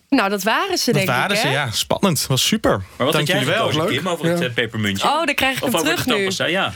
Nou, 0.09 0.29
dat 0.29 0.43
waren 0.43 0.77
ze 0.77 0.85
Dat 0.85 0.93
denk 0.95 1.07
waren 1.07 1.31
ik. 1.35 1.41
ze, 1.41 1.47
hè? 1.47 1.53
ja. 1.53 1.71
Spannend. 1.71 2.25
Was 2.27 2.45
super. 2.47 2.71
Maar 2.71 3.05
wat 3.05 3.13
Dank 3.13 3.15
had 3.15 3.27
jij 3.27 3.37
jullie 3.39 3.53
wel. 3.53 3.65
gekozen, 3.67 3.81
Leuk. 3.89 3.97
Kim, 3.97 4.07
over 4.07 4.25
het 4.25 4.39
Ja. 4.39 4.45
eh, 4.45 4.53
pepermuntje? 4.53 5.07
Oh, 5.07 5.25
dan 5.25 5.35
krijg 5.35 5.57
ik 5.57 5.63
of 5.63 5.71
hem 5.71 5.81
terug 5.81 6.05
nu. 6.05 6.29
ja. 6.51 6.71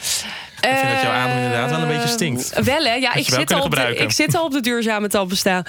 Ik 0.61 0.71
vind 0.77 0.91
dat 0.93 1.01
jouw 1.01 1.11
adem 1.11 1.35
inderdaad 1.37 1.69
wel 1.69 1.79
een 1.79 1.87
beetje 1.87 2.07
stinkt. 2.09 2.51
Wel 2.63 2.83
hè, 2.83 2.93
ja, 2.93 3.13
ik 3.13 3.13
wel 3.13 3.23
zit, 3.23 3.33
kunnen 3.35 3.55
al 3.55 3.63
op 3.63 3.69
de, 3.69 3.75
gebruiken. 3.75 4.03
ik 4.05 4.11
zit 4.11 4.35
al 4.35 4.43
op 4.45 4.51
de 4.51 4.59
duurzame 4.61 5.07
tandpasta. 5.07 5.63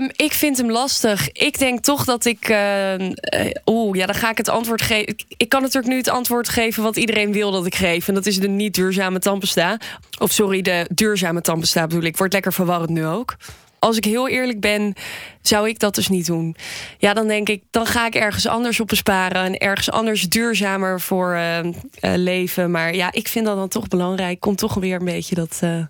Ehm 0.00 0.08
ik 0.16 0.32
vind 0.32 0.56
hem 0.56 0.70
lastig. 0.70 1.32
Ik 1.32 1.58
denk 1.58 1.80
toch 1.80 2.04
dat 2.04 2.24
ik. 2.24 2.48
eh, 2.48 2.94
Oeh, 3.66 3.96
ja, 3.96 4.06
dan 4.06 4.14
ga 4.14 4.30
ik 4.30 4.36
het 4.36 4.48
antwoord 4.48 4.82
geven. 4.82 5.14
Ik, 5.36 5.48
kan 5.48 5.62
natuurlijk 5.62 5.92
nu 5.92 5.98
het 5.98 6.08
antwoord 6.08 6.48
geven 6.48 6.82
wat 6.82 6.96
iedereen 6.96 7.32
wil 7.32 7.50
dat 7.50 7.66
ik 7.66 7.74
geef. 7.74 8.08
En 8.08 8.14
dat 8.14 8.26
is 8.26 8.38
de 8.38 8.48
niet 8.48 8.74
duurzame 8.74 9.18
tandpasta. 9.18 9.78
Of 10.18 10.32
sorry, 10.32 10.62
de 10.62 10.86
duurzame 10.94 11.40
tandpasta 11.40 11.86
bedoel 11.86 12.02
ik. 12.04 12.16
Word 12.16 12.32
lekker 12.32 12.52
verwarrend 12.52 12.90
nu 12.90 13.06
ook. 13.06 13.36
Als 13.78 13.96
ik 13.96 14.04
heel 14.04 14.28
eerlijk 14.28 14.60
ben, 14.60 14.94
zou 15.42 15.68
ik 15.68 15.78
dat 15.78 15.94
dus 15.94 16.08
niet 16.08 16.26
doen. 16.26 16.56
Ja, 16.98 17.14
dan 17.14 17.26
denk 17.28 17.48
ik, 17.48 17.62
dan 17.70 17.86
ga 17.86 18.06
ik 18.06 18.14
ergens 18.14 18.46
anders 18.46 18.80
op 18.80 18.86
besparen. 18.88 19.42
En 19.44 19.58
ergens 19.58 19.90
anders 19.90 20.28
duurzamer 20.28 21.00
voor 21.00 21.32
eh, 21.34 21.58
eh, 21.58 21.72
leven. 22.00 22.70
Maar 22.70 22.94
ja, 22.94 23.12
ik 23.12 23.28
vind 23.28 23.46
dat 23.46 23.56
dan 23.56 23.68
toch 23.68 23.88
belangrijk. 23.88 24.40
Komt 24.40 24.58
toch 24.58 24.74
weer 24.74 24.98
een 24.98 25.04
beetje 25.04 25.34
dat. 25.34 25.58
eh, 25.60 25.70
Maar 25.70 25.88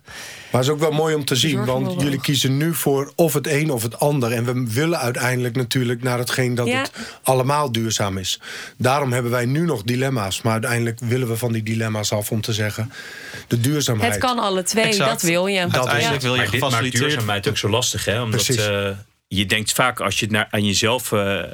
het 0.51 0.61
is 0.63 0.69
ook 0.69 0.79
wel 0.79 0.91
mooi 0.91 1.15
om 1.15 1.25
te 1.25 1.35
zien, 1.35 1.65
want 1.65 2.01
jullie 2.01 2.21
kiezen 2.21 2.57
nu 2.57 2.73
voor 2.73 3.11
of 3.15 3.33
het 3.33 3.47
een 3.47 3.71
of 3.71 3.83
het 3.83 3.99
ander. 3.99 4.31
En 4.31 4.45
we 4.45 4.73
willen 4.73 4.99
uiteindelijk 4.99 5.55
natuurlijk 5.55 6.03
naar 6.03 6.17
hetgeen 6.17 6.55
dat 6.55 6.67
Ja. 6.67 6.81
het 6.81 6.91
allemaal 7.23 7.71
duurzaam 7.71 8.17
is. 8.17 8.39
Daarom 8.77 9.11
hebben 9.13 9.31
wij 9.31 9.45
nu 9.45 9.65
nog 9.65 9.83
dilemma's. 9.83 10.41
Maar 10.41 10.51
uiteindelijk 10.53 10.99
willen 10.99 11.27
we 11.27 11.37
van 11.37 11.51
die 11.51 11.63
dilemma's 11.63 12.11
af 12.11 12.31
om 12.31 12.41
te 12.41 12.53
zeggen: 12.53 12.91
de 13.47 13.59
duurzaamheid. 13.59 14.11
Het 14.11 14.21
kan 14.21 14.39
alle 14.39 14.63
twee, 14.63 14.83
Exact. 14.83 15.09
dat 15.09 15.21
wil 15.21 15.47
je. 15.47 15.61
Dat 15.67 15.75
Uiteindelijk 15.75 16.17
is- 16.17 16.23
wil 16.29 16.35
je 16.35 16.47
gefaciliteerd. 16.47 17.03
duurzaamheid 17.03 17.47
ook 17.49 17.57
zo 17.57 17.69
lastig, 17.69 18.05
hè? 18.05 18.21
Omdat 18.21 18.43
Precies. 18.43 18.65
eh, 18.67 18.89
je 19.33 19.45
denkt 19.45 19.71
vaak 19.71 19.99
als 19.99 20.19
je 20.19 20.25
het 20.25 20.33
naar, 20.33 20.47
aan 20.49 20.65
jezelf 20.65 21.11
eh, 21.11 21.39
eh, 21.39 21.47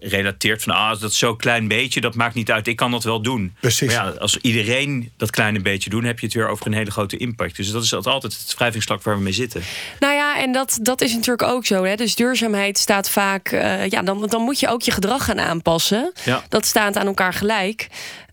relateert 0.00 0.62
van 0.62 0.74
ah, 0.74 1.00
dat 1.00 1.10
is 1.10 1.18
zo'n 1.18 1.36
klein 1.36 1.68
beetje, 1.68 2.00
dat 2.00 2.14
maakt 2.14 2.34
niet 2.34 2.50
uit. 2.50 2.66
Ik 2.66 2.76
kan 2.76 2.90
dat 2.90 3.04
wel 3.04 3.22
doen. 3.22 3.56
Precies. 3.60 3.94
Maar 3.94 4.06
ja, 4.06 4.10
als 4.10 4.36
iedereen 4.36 5.12
dat 5.16 5.30
kleine 5.30 5.60
beetje 5.60 5.90
doet, 5.90 6.04
heb 6.04 6.18
je 6.18 6.26
het 6.26 6.34
weer 6.34 6.48
over 6.48 6.66
een 6.66 6.72
hele 6.72 6.90
grote 6.90 7.16
impact. 7.16 7.56
Dus 7.56 7.70
dat 7.70 7.82
is 7.82 7.92
altijd 7.94 8.22
het 8.22 8.54
wrijvingsvlak 8.56 9.02
waar 9.02 9.16
we 9.16 9.22
mee 9.22 9.32
zitten. 9.32 9.62
Nou 10.00 10.14
ja, 10.14 10.38
en 10.40 10.52
dat, 10.52 10.78
dat 10.82 11.00
is 11.00 11.14
natuurlijk 11.14 11.48
ook 11.48 11.66
zo. 11.66 11.84
Hè? 11.84 11.94
Dus 11.94 12.14
duurzaamheid 12.14 12.78
staat 12.78 13.10
vaak. 13.10 13.48
eh, 13.48 13.88
ja, 13.88 14.02
dan, 14.02 14.26
dan 14.26 14.42
moet 14.42 14.60
je 14.60 14.68
ook 14.68 14.82
je 14.82 14.90
gedrag 14.90 15.24
gaan 15.24 15.40
aanpassen. 15.40 16.12
Ja. 16.24 16.44
Dat 16.48 16.66
staat 16.66 16.96
aan 16.96 17.06
elkaar 17.06 17.32
gelijk. 17.32 17.88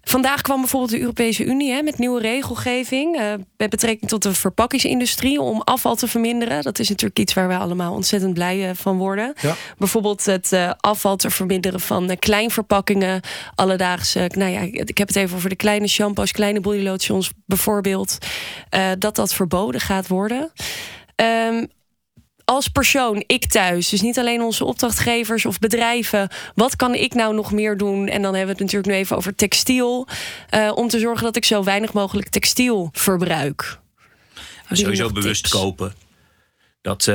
Vandaag 0.08 0.42
kwam 0.42 0.60
bijvoorbeeld 0.60 0.92
de 0.92 1.00
Europese 1.00 1.44
Unie 1.44 1.72
hè, 1.72 1.82
met 1.82 1.98
nieuwe 1.98 2.22
regelgeving. 2.22 3.16
eh, 3.16 3.34
met 3.58 3.70
betrekking 3.70 4.10
tot 4.10 4.24
de 4.24 4.34
verpakkingsindustrie 4.34 5.42
om 5.42 5.62
afval 5.62 5.96
te 5.96 6.08
verminderen. 6.08 6.62
Dat 6.64 6.80
is 6.80 6.90
natuurlijk 6.90 7.20
iets 7.20 7.34
waar 7.34 7.48
wij 7.48 7.58
allemaal 7.58 7.94
ontzettend 7.94 8.34
blij 8.34 8.70
eh, 8.70 8.76
van 8.76 8.98
worden. 8.98 9.34
Ja. 9.42 9.56
Bijvoorbeeld 9.78 10.26
het 10.26 10.52
eh, 10.52 10.72
afval 10.80 11.16
te 11.16 11.30
verminderen 11.30 11.80
van 11.80 12.18
kleinverpakkingen, 12.20 13.22
alledaagse. 13.56 14.30
Nou 14.36 14.52
ja, 14.52 14.60
ik 14.60 14.98
heb 14.98 15.08
het 15.08 15.16
even 15.16 15.36
over 15.36 15.50
de 15.50 15.56
kleine 15.56 15.88
shampoos, 15.88 16.32
kleine 16.32 16.60
bodylotions 16.60 17.32
bijvoorbeeld. 17.46 18.18
dat 18.98 19.16
dat 19.16 19.34
verboden 19.34 19.82
gaat 19.82 20.08
worden. 20.08 20.52
Ehm, 21.16 21.66
als 22.46 22.68
persoon, 22.68 23.24
ik 23.28 23.46
thuis, 23.46 23.90
dus 23.90 24.02
niet 24.02 24.20
alleen 24.20 24.42
onze 24.42 24.66
opdrachtgevers 24.66 25.46
of 25.46 25.60
bedrijven, 25.60 26.30
wat 26.56 26.76
kan 26.76 26.96
ik 26.96 27.14
nou 27.14 27.36
nog 27.36 27.52
meer 27.52 27.78
doen? 27.78 28.08
En 28.08 28.22
dan 28.22 28.36
hebben 28.36 28.56
we 28.56 28.64
het 28.64 28.72
natuurlijk 28.72 28.92
nu 28.92 28.94
even 28.94 29.18
over 29.18 29.36
textiel, 29.36 30.08
eh, 30.50 30.72
om 30.76 30.88
te 30.88 31.00
zorgen 31.00 31.24
dat 31.24 31.36
ik 31.36 31.46
zo 31.46 31.64
weinig 31.64 31.94
mogelijk 31.94 32.30
textiel 32.30 32.90
verbruik. 32.94 33.80
Sowieso 34.72 35.10
bewust 35.10 35.44
tips? 35.44 35.54
kopen. 35.54 35.94
Dat, 36.86 37.08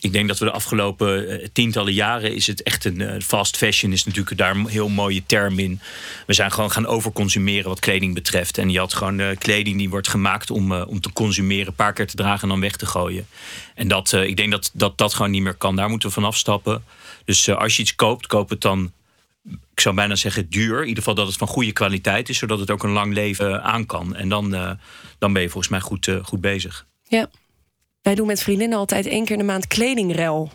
ik 0.00 0.12
denk 0.12 0.28
dat 0.28 0.38
we 0.38 0.44
de 0.44 0.50
afgelopen 0.50 1.40
tientallen 1.52 1.92
jaren 1.92 2.34
is 2.34 2.46
het 2.46 2.62
echt 2.62 2.84
een 2.84 3.22
fast 3.22 3.56
fashion 3.56 3.92
is 3.92 4.04
natuurlijk 4.04 4.36
daar 4.36 4.56
een 4.56 4.66
heel 4.66 4.88
mooie 4.88 5.22
term 5.26 5.58
in. 5.58 5.80
We 6.26 6.32
zijn 6.32 6.52
gewoon 6.52 6.70
gaan 6.70 6.86
overconsumeren 6.86 7.68
wat 7.68 7.80
kleding 7.80 8.14
betreft. 8.14 8.58
En 8.58 8.70
je 8.70 8.78
had 8.78 8.94
gewoon 8.94 9.36
kleding 9.38 9.78
die 9.78 9.88
wordt 9.88 10.08
gemaakt 10.08 10.50
om, 10.50 10.72
om 10.72 11.00
te 11.00 11.12
consumeren, 11.12 11.66
een 11.66 11.74
paar 11.74 11.92
keer 11.92 12.06
te 12.06 12.16
dragen 12.16 12.42
en 12.42 12.48
dan 12.48 12.60
weg 12.60 12.76
te 12.76 12.86
gooien. 12.86 13.26
En 13.74 13.88
dat, 13.88 14.12
ik 14.12 14.36
denk 14.36 14.50
dat, 14.50 14.70
dat 14.72 14.98
dat 14.98 15.14
gewoon 15.14 15.30
niet 15.30 15.42
meer 15.42 15.54
kan. 15.54 15.76
Daar 15.76 15.88
moeten 15.88 16.08
we 16.08 16.14
van 16.14 16.24
afstappen. 16.24 16.84
Dus 17.24 17.50
als 17.50 17.76
je 17.76 17.82
iets 17.82 17.94
koopt, 17.94 18.26
koop 18.26 18.48
het 18.48 18.60
dan 18.60 18.92
ik 19.72 19.80
zou 19.80 19.94
bijna 19.94 20.14
zeggen 20.14 20.48
duur. 20.48 20.80
In 20.80 20.88
ieder 20.88 21.02
geval 21.02 21.14
dat 21.14 21.26
het 21.26 21.36
van 21.36 21.48
goede 21.48 21.72
kwaliteit 21.72 22.28
is, 22.28 22.38
zodat 22.38 22.58
het 22.58 22.70
ook 22.70 22.82
een 22.82 22.90
lang 22.90 23.14
leven 23.14 23.62
aan 23.62 23.86
kan. 23.86 24.14
En 24.14 24.28
dan, 24.28 24.50
dan 25.18 25.32
ben 25.32 25.42
je 25.42 25.48
volgens 25.48 25.68
mij 25.68 25.80
goed, 25.80 26.10
goed 26.22 26.40
bezig. 26.40 26.86
Ja, 27.08 27.28
wij 28.08 28.16
doen 28.16 28.26
met 28.26 28.42
vriendinnen 28.42 28.78
altijd 28.78 29.06
één 29.06 29.24
keer 29.24 29.32
in 29.32 29.38
de 29.38 29.44
maand 29.44 29.66
kledingrel. 29.66 30.50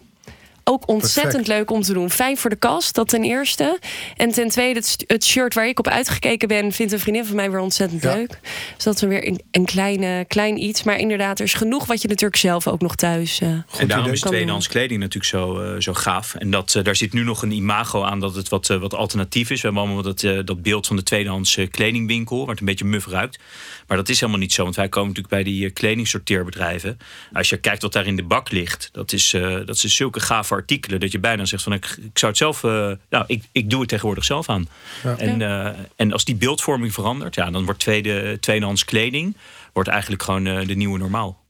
Ook 0.64 0.88
ontzettend 0.88 1.48
leuk 1.48 1.72
om 1.72 1.82
te 1.82 1.94
doen. 1.94 2.10
Fijn 2.10 2.38
voor 2.38 2.50
de 2.50 2.56
kast, 2.56 2.96
dat 2.96 3.08
ten 3.08 3.24
eerste. 3.24 3.80
En 4.18 4.30
ten 4.30 4.48
tweede, 4.48 4.82
het, 5.08 5.26
shirt 5.26 5.54
waar 5.54 5.68
ik 5.68 5.80
op 5.80 5.88
uitgekeken 5.88 6.48
ben, 6.48 6.72
vindt 6.72 6.92
een 6.92 7.00
vriendin 7.00 7.26
van 7.26 7.36
mij 7.36 7.52
weer 7.52 7.60
ontzettend 7.60 8.04
leuk. 8.04 8.40
Dus 8.76 8.84
dat 8.84 8.96
is 8.96 9.02
weer 9.02 9.28
een, 9.28 9.42
een 9.52 9.66
kleine, 9.66 10.26
klein 10.28 10.64
iets. 10.64 10.84
Maar 10.84 10.98
inderdaad, 10.98 11.40
er 11.40 11.46
is 11.46 11.54
genoeg 11.54 11.86
wat 11.86 12.02
je 12.02 12.08
natuurlijk 12.08 12.36
zelf 12.36 12.68
ook 12.68 12.82
nog 12.82 12.96
thuis. 12.96 13.42
Uh, 13.42 13.50
en 13.50 13.88
daarom 13.88 14.12
is 14.12 14.20
tweedehands 14.20 14.68
kleding 14.68 15.00
natuurlijk 15.00 15.32
zo, 15.32 15.62
uh, 15.62 15.82
zo 15.82 15.94
gaaf. 15.94 16.36
En 16.36 16.52
dat, 16.52 16.74
uh, 16.74 16.84
daar 16.84 16.96
zit 16.96 17.14
nu 17.14 17.24
nog 17.24 17.42
een 17.42 17.52
imago 17.52 18.04
aan 18.04 18.20
dat 18.20 18.36
het 18.36 18.50
wat, 18.50 18.68
wat 18.68 18.94
alternatief 18.94 19.50
is. 19.50 19.62
We 19.62 19.68
hebben 19.68 19.84
allemaal 19.84 20.04
dat, 20.04 20.46
dat 20.46 20.62
beeld 20.62 20.88
van 20.88 20.96
de 20.96 21.04
tweedehands 21.04 21.58
kledingwinkel, 21.72 22.40
waar 22.40 22.50
het 22.50 22.60
een 22.60 22.66
beetje 22.66 22.86
muf 22.86 23.08
ruikt. 23.08 23.40
Maar 23.88 23.98
dat 23.98 24.10
is 24.10 24.20
helemaal 24.20 24.42
niet 24.42 24.54
zo, 24.54 24.64
want 24.64 24.76
wij 24.76 24.90
komen 24.90 25.08
natuurlijk 25.08 25.36
bij 25.36 25.44
die 25.54 25.70
kledingsorteerbedrijven. 25.70 26.98
Als 27.34 27.50
je 27.50 27.58
kijkt 27.58 27.82
wat 27.82 27.94
daar 27.94 28.06
in 28.06 28.16
de 28.16 28.24
bak 28.24 28.52
ligt, 28.52 28.90
dat 28.92 29.12
is, 29.12 29.30
dat 29.66 29.84
is 29.84 29.96
zulke 29.96 30.20
gaaf 30.20 30.52
artikelen 30.52 31.00
dat 31.00 31.12
je 31.12 31.20
bijna 31.20 31.46
zegt 31.46 31.64
van 31.64 31.74
ik, 31.74 31.86
ik 31.86 32.20
zou 32.20 32.32
het 32.32 32.38
zelf, 32.42 32.64
uh, 32.64 32.92
nou 33.10 33.24
ik, 33.28 33.44
ik 33.52 33.70
doe 33.70 33.80
het 33.80 33.90
tegenwoordig 33.90 34.24
zelf 34.24 34.50
aan. 34.50 34.68
Ja. 35.04 35.18
En, 35.18 35.40
uh, 35.40 35.68
en 35.96 36.12
als 36.12 36.26
die 36.26 36.36
beeldvorming 36.36 36.94
verandert, 36.94 37.36
ja, 37.36 37.52
dan 37.52 37.66
wordt 37.66 37.80
tweede, 37.80 38.38
tweedehands 38.40 38.86
kleding 38.86 39.38
wordt 39.74 39.90
eigenlijk 39.90 40.24
gewoon 40.24 40.46
uh, 40.46 40.68
de 40.68 40.76
nieuwe 40.76 40.98
normaal. 40.98 41.43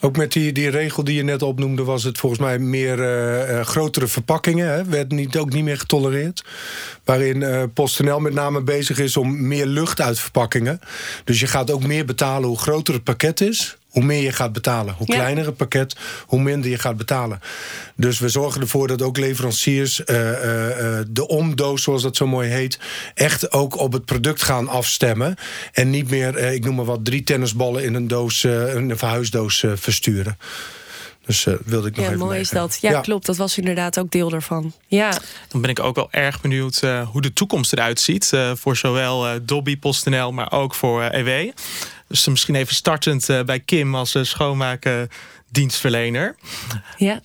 Ook 0.00 0.16
met 0.16 0.32
die, 0.32 0.52
die 0.52 0.70
regel 0.70 1.04
die 1.04 1.16
je 1.16 1.22
net 1.22 1.42
opnoemde, 1.42 1.84
was 1.84 2.04
het 2.04 2.18
volgens 2.18 2.40
mij 2.40 2.58
meer 2.58 2.98
uh, 2.98 3.60
grotere 3.60 4.06
verpakkingen. 4.06 4.68
Hè? 4.68 4.84
Werd 4.84 5.12
niet, 5.12 5.36
ook 5.36 5.52
niet 5.52 5.64
meer 5.64 5.78
getolereerd. 5.78 6.44
Waarin 7.04 7.40
uh, 7.40 7.62
PostNL 7.74 8.20
met 8.20 8.34
name 8.34 8.62
bezig 8.62 8.98
is 8.98 9.16
om 9.16 9.46
meer 9.46 9.66
lucht 9.66 10.00
uit 10.00 10.20
verpakkingen. 10.20 10.80
Dus 11.24 11.40
je 11.40 11.46
gaat 11.46 11.70
ook 11.70 11.86
meer 11.86 12.04
betalen 12.04 12.48
hoe 12.48 12.58
groter 12.58 12.94
het 12.94 13.04
pakket 13.04 13.40
is 13.40 13.76
hoe 13.96 14.04
meer 14.04 14.22
je 14.22 14.32
gaat 14.32 14.52
betalen. 14.52 14.94
Hoe 14.94 15.06
kleiner 15.06 15.46
het 15.46 15.56
pakket, 15.56 15.96
hoe 16.26 16.40
minder 16.40 16.70
je 16.70 16.78
gaat 16.78 16.96
betalen. 16.96 17.40
Dus 17.94 18.18
we 18.18 18.28
zorgen 18.28 18.60
ervoor 18.60 18.88
dat 18.88 19.02
ook 19.02 19.16
leveranciers 19.16 20.00
uh, 20.06 20.16
uh, 20.16 20.98
de 21.08 21.26
omdoos, 21.26 21.82
zoals 21.82 22.02
dat 22.02 22.16
zo 22.16 22.26
mooi 22.26 22.50
heet, 22.50 22.78
echt 23.14 23.52
ook 23.52 23.78
op 23.78 23.92
het 23.92 24.04
product 24.04 24.42
gaan 24.42 24.68
afstemmen. 24.68 25.34
En 25.72 25.90
niet 25.90 26.10
meer, 26.10 26.38
ik 26.38 26.64
noem 26.64 26.74
maar 26.74 26.84
wat, 26.84 27.04
drie 27.04 27.22
tennisballen 27.22 27.84
in 27.84 27.94
een 27.94 28.08
doos, 28.08 28.42
een 28.42 28.98
verhuisdoos 28.98 29.64
versturen. 29.74 30.38
Dus 31.26 31.46
uh, 31.46 31.54
wilde 31.64 31.88
ik 31.88 31.96
nog 31.96 32.04
ja, 32.04 32.10
even 32.10 32.26
mooi 32.26 32.40
is 32.40 32.50
dat. 32.50 32.78
Ja, 32.80 33.00
klopt. 33.00 33.26
Dat 33.26 33.36
was 33.36 33.58
inderdaad 33.58 33.98
ook 33.98 34.10
deel 34.10 34.32
ervan. 34.32 34.72
Ja. 34.86 35.18
Dan 35.48 35.60
ben 35.60 35.70
ik 35.70 35.80
ook 35.80 35.96
wel 35.96 36.08
erg 36.10 36.40
benieuwd 36.40 36.80
uh, 36.84 37.08
hoe 37.08 37.22
de 37.22 37.32
toekomst 37.32 37.72
eruit 37.72 38.00
ziet. 38.00 38.30
Uh, 38.34 38.50
voor 38.54 38.76
zowel 38.76 39.44
Dobby, 39.44 39.78
PostNL, 39.78 40.32
maar 40.32 40.52
ook 40.52 40.74
voor 40.74 41.02
EW. 41.02 41.50
Dus 42.08 42.26
misschien 42.26 42.54
even 42.54 42.74
startend 42.74 43.28
uh, 43.28 43.42
bij 43.42 43.60
Kim 43.60 43.94
als 43.94 44.14
uh, 44.14 44.22
schoonmaakdienstverlener. 44.22 46.36
Ja. 46.96 47.20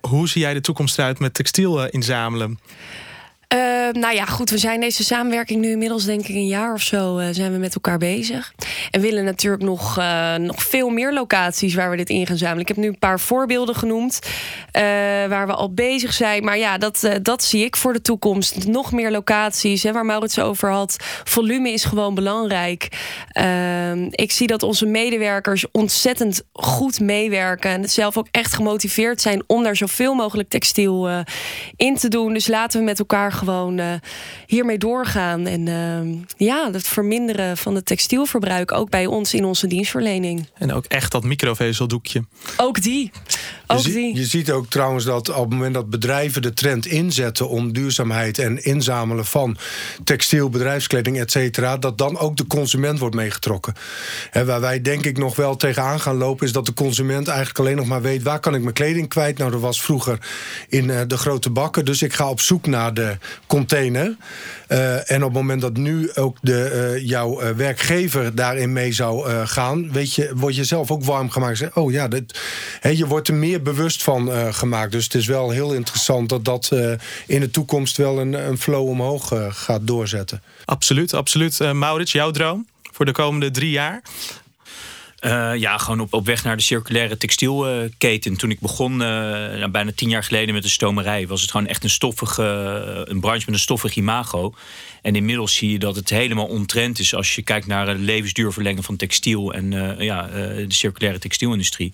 Hoe 0.00 0.28
zie 0.28 0.40
jij 0.40 0.54
de 0.54 0.60
toekomst 0.60 0.98
eruit 0.98 1.18
met 1.18 1.34
textiel 1.34 1.84
uh, 1.84 1.88
inzamelen? 1.90 2.58
Uh, 3.54 3.92
nou 3.92 4.14
ja, 4.14 4.24
goed, 4.24 4.50
we 4.50 4.58
zijn 4.58 4.80
deze 4.80 5.04
samenwerking 5.04 5.60
nu 5.60 5.70
inmiddels 5.70 6.04
denk 6.04 6.26
ik 6.26 6.34
een 6.34 6.46
jaar 6.46 6.72
of 6.72 6.82
zo 6.82 7.18
uh, 7.18 7.26
zijn 7.30 7.52
we 7.52 7.58
met 7.58 7.74
elkaar 7.74 7.98
bezig. 7.98 8.52
En 8.90 9.00
willen 9.00 9.24
natuurlijk 9.24 9.62
nog, 9.62 9.98
uh, 9.98 10.34
nog 10.34 10.62
veel 10.62 10.88
meer 10.88 11.12
locaties 11.12 11.74
waar 11.74 11.90
we 11.90 11.96
dit 11.96 12.10
in 12.10 12.26
gaan 12.26 12.36
zamelen. 12.36 12.60
Ik 12.60 12.68
heb 12.68 12.76
nu 12.76 12.86
een 12.86 12.98
paar 12.98 13.20
voorbeelden 13.20 13.74
genoemd 13.74 14.18
waar 15.28 15.46
we 15.46 15.54
al 15.54 15.72
bezig 15.72 16.12
zijn. 16.12 16.44
Maar 16.44 16.58
ja, 16.58 16.78
dat, 16.78 17.08
dat 17.22 17.44
zie 17.44 17.64
ik 17.64 17.76
voor 17.76 17.92
de 17.92 18.00
toekomst. 18.00 18.66
Nog 18.66 18.92
meer 18.92 19.10
locaties, 19.10 19.82
hè, 19.82 19.92
waar 19.92 20.04
Maurits 20.04 20.38
over 20.38 20.70
had. 20.70 20.96
Volume 21.24 21.70
is 21.70 21.84
gewoon 21.84 22.14
belangrijk. 22.14 22.88
Ehm, 23.28 24.06
ik 24.10 24.32
zie 24.32 24.46
dat 24.46 24.62
onze 24.62 24.86
medewerkers 24.86 25.70
ontzettend 25.70 26.42
goed 26.52 27.00
meewerken. 27.00 27.70
En 27.70 27.88
zelf 27.88 28.16
ook 28.16 28.28
echt 28.30 28.54
gemotiveerd 28.54 29.20
zijn 29.20 29.42
om 29.46 29.62
daar 29.62 29.76
zoveel 29.76 30.14
mogelijk 30.14 30.48
textiel 30.48 31.24
in 31.76 31.96
te 31.96 32.08
doen. 32.08 32.32
Dus 32.32 32.46
laten 32.46 32.78
we 32.78 32.84
met 32.84 32.98
elkaar 32.98 33.32
gewoon 33.36 33.78
uh, 33.78 33.92
hiermee 34.46 34.78
doorgaan. 34.78 35.46
En 35.46 35.66
uh, 35.66 36.22
ja, 36.36 36.70
het 36.72 36.86
verminderen 36.86 37.56
van 37.56 37.74
het 37.74 37.86
textielverbruik 37.86 38.72
ook 38.72 38.90
bij 38.90 39.06
ons 39.06 39.34
in 39.34 39.44
onze 39.44 39.66
dienstverlening. 39.66 40.48
En 40.54 40.72
ook 40.72 40.84
echt 40.84 41.12
dat 41.12 41.24
microvezeldoekje. 41.24 42.24
Ook 42.56 42.82
die. 42.82 43.10
Ook 43.66 43.78
je, 43.78 43.92
die. 43.92 44.16
je 44.16 44.24
ziet 44.24 44.50
ook 44.50 44.70
trouwens 44.70 45.04
dat 45.04 45.28
op 45.28 45.36
het 45.36 45.50
moment 45.50 45.74
dat 45.74 45.90
bedrijven 45.90 46.42
de 46.42 46.52
trend 46.52 46.86
inzetten 46.86 47.48
om 47.48 47.72
duurzaamheid 47.72 48.38
en 48.38 48.64
inzamelen 48.64 49.24
van 49.24 49.56
textiel, 50.04 50.48
bedrijfskleding, 50.48 51.18
et 51.18 51.30
cetera, 51.30 51.76
dat 51.76 51.98
dan 51.98 52.18
ook 52.18 52.36
de 52.36 52.46
consument 52.46 52.98
wordt 52.98 53.14
meegetrokken. 53.14 53.74
En 54.30 54.46
waar 54.46 54.60
wij 54.60 54.80
denk 54.80 55.04
ik 55.04 55.18
nog 55.18 55.36
wel 55.36 55.56
tegenaan 55.56 56.00
gaan 56.00 56.16
lopen, 56.16 56.46
is 56.46 56.52
dat 56.52 56.66
de 56.66 56.74
consument 56.74 57.28
eigenlijk 57.28 57.58
alleen 57.58 57.76
nog 57.76 57.86
maar 57.86 58.02
weet 58.02 58.22
waar 58.22 58.40
kan 58.40 58.54
ik 58.54 58.62
mijn 58.62 58.74
kleding 58.74 59.08
kwijt. 59.08 59.38
Nou, 59.38 59.50
dat 59.50 59.60
was 59.60 59.82
vroeger 59.82 60.18
in 60.68 60.88
uh, 60.88 61.00
de 61.06 61.16
grote 61.16 61.50
bakken. 61.50 61.84
Dus 61.84 62.02
ik 62.02 62.12
ga 62.12 62.30
op 62.30 62.40
zoek 62.40 62.66
naar 62.66 62.94
de 62.94 63.16
container. 63.46 64.16
Uh, 64.68 65.10
en 65.10 65.16
op 65.16 65.28
het 65.28 65.32
moment 65.32 65.60
dat 65.60 65.76
nu 65.76 66.14
ook 66.14 66.38
de, 66.40 66.92
uh, 66.94 67.08
jouw 67.08 67.42
uh, 67.42 67.50
werkgever 67.50 68.34
daarin 68.34 68.72
mee 68.72 68.92
zou 68.92 69.28
gaan, 69.46 69.92
weet 69.92 70.14
je, 70.14 70.32
word 70.34 70.56
je 70.56 70.64
zelf 70.64 70.90
ook 70.90 71.04
warm 71.04 71.30
gemaakt. 71.30 71.58
Zeg, 71.58 71.76
oh 71.76 71.92
ja, 71.92 72.08
dit, 72.08 72.40
he, 72.80 72.88
je 72.88 73.06
wordt 73.06 73.28
er 73.28 73.34
meer 73.34 73.55
bewust 73.60 74.02
van 74.02 74.54
gemaakt. 74.54 74.92
Dus 74.92 75.04
het 75.04 75.14
is 75.14 75.26
wel 75.26 75.50
heel 75.50 75.74
interessant 75.74 76.28
dat 76.28 76.44
dat 76.44 76.70
in 77.26 77.40
de 77.40 77.50
toekomst 77.50 77.96
wel 77.96 78.20
een, 78.20 78.32
een 78.32 78.58
flow 78.58 78.88
omhoog 78.88 79.32
gaat 79.48 79.86
doorzetten. 79.86 80.42
Absoluut, 80.64 81.14
absoluut. 81.14 81.72
Maurits, 81.72 82.12
jouw 82.12 82.30
droom 82.30 82.66
voor 82.92 83.04
de 83.04 83.12
komende 83.12 83.50
drie 83.50 83.70
jaar? 83.70 84.02
Uh, 85.20 85.54
ja, 85.54 85.78
gewoon 85.78 86.00
op, 86.00 86.14
op 86.14 86.26
weg 86.26 86.44
naar 86.44 86.56
de 86.56 86.62
circulaire 86.62 87.16
textielketen. 87.16 88.36
Toen 88.36 88.50
ik 88.50 88.60
begon, 88.60 88.92
uh, 88.92 88.98
nou, 88.98 89.68
bijna 89.68 89.90
tien 89.94 90.08
jaar 90.08 90.24
geleden 90.24 90.54
met 90.54 90.62
de 90.62 90.68
stomerij, 90.68 91.26
was 91.26 91.40
het 91.40 91.50
gewoon 91.50 91.66
echt 91.66 91.84
een 91.84 91.90
stoffige, 91.90 92.42
een 93.04 93.20
branche 93.20 93.42
met 93.46 93.54
een 93.54 93.60
stoffig 93.60 93.96
imago. 93.96 94.54
En 95.02 95.16
inmiddels 95.16 95.54
zie 95.54 95.70
je 95.70 95.78
dat 95.78 95.96
het 95.96 96.10
helemaal 96.10 96.46
ontrend 96.46 96.98
is 96.98 97.14
als 97.14 97.34
je 97.34 97.42
kijkt 97.42 97.66
naar 97.66 97.88
het 97.88 97.98
levensduurverlengen 97.98 98.82
van 98.82 98.96
textiel 98.96 99.52
en 99.52 99.72
uh, 99.72 100.00
ja, 100.00 100.22
de 100.26 100.64
circulaire 100.68 101.20
textielindustrie. 101.20 101.92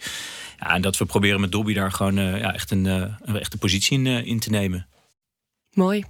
Ja, 0.62 0.74
en 0.74 0.82
dat 0.82 0.96
we 0.96 1.04
proberen 1.04 1.40
met 1.40 1.52
Dobby 1.52 1.74
daar 1.74 1.92
gewoon 1.92 2.14
ja, 2.14 2.54
echt, 2.54 2.70
een, 2.70 2.84
een 2.84 3.38
echte 3.38 3.58
positie 3.58 3.98
in, 3.98 4.06
in 4.06 4.40
te 4.40 4.50
nemen. 4.50 4.86
Mooi. 5.72 6.04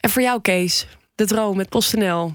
En 0.00 0.10
voor 0.10 0.22
jou, 0.22 0.40
Kees, 0.40 0.86
de 1.14 1.26
droom 1.26 1.56
met 1.56 1.68
PostNL. 1.68 2.34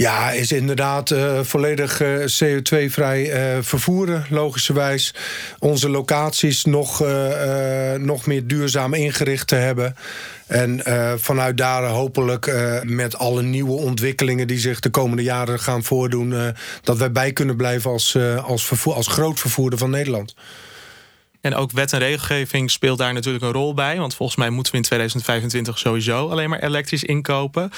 Ja, 0.00 0.30
is 0.30 0.52
inderdaad 0.52 1.10
uh, 1.10 1.40
volledig 1.42 2.00
uh, 2.02 2.18
CO2-vrij 2.18 3.54
uh, 3.56 3.62
vervoeren, 3.62 4.26
logischerwijs. 4.30 5.14
Onze 5.58 5.88
locaties 5.88 6.64
nog, 6.64 7.04
nog 7.98 8.26
meer 8.26 8.46
duurzaam 8.46 8.94
ingericht 8.94 9.46
te 9.46 9.54
hebben. 9.54 9.96
En 10.46 10.80
vanuit 11.18 11.56
daar 11.56 11.84
hopelijk 11.84 12.52
met 12.82 13.16
alle 13.16 13.42
nieuwe 13.42 13.72
ontwikkelingen 13.72 14.46
die 14.46 14.58
zich 14.58 14.80
de 14.80 14.90
komende 14.90 15.22
jaren 15.22 15.60
gaan 15.60 15.84
voordoen, 15.84 16.54
dat 16.82 16.98
wij 16.98 17.12
bij 17.12 17.32
kunnen 17.32 17.56
blijven 17.56 17.90
als, 17.90 18.18
als, 18.42 18.66
vervoer, 18.66 18.94
als 18.94 19.06
groot 19.06 19.40
vervoerder 19.40 19.78
van 19.78 19.90
Nederland. 19.90 20.34
En 21.40 21.54
ook 21.54 21.72
wet 21.72 21.92
en 21.92 21.98
regelgeving 21.98 22.70
speelt 22.70 22.98
daar 22.98 23.12
natuurlijk 23.12 23.44
een 23.44 23.52
rol 23.52 23.74
bij. 23.74 23.98
Want 23.98 24.14
volgens 24.14 24.38
mij 24.38 24.50
moeten 24.50 24.72
we 24.72 24.78
in 24.78 24.84
2025 24.84 25.78
sowieso 25.78 26.28
alleen 26.28 26.50
maar 26.50 26.62
elektrisch 26.62 27.04
inkopen. 27.04 27.70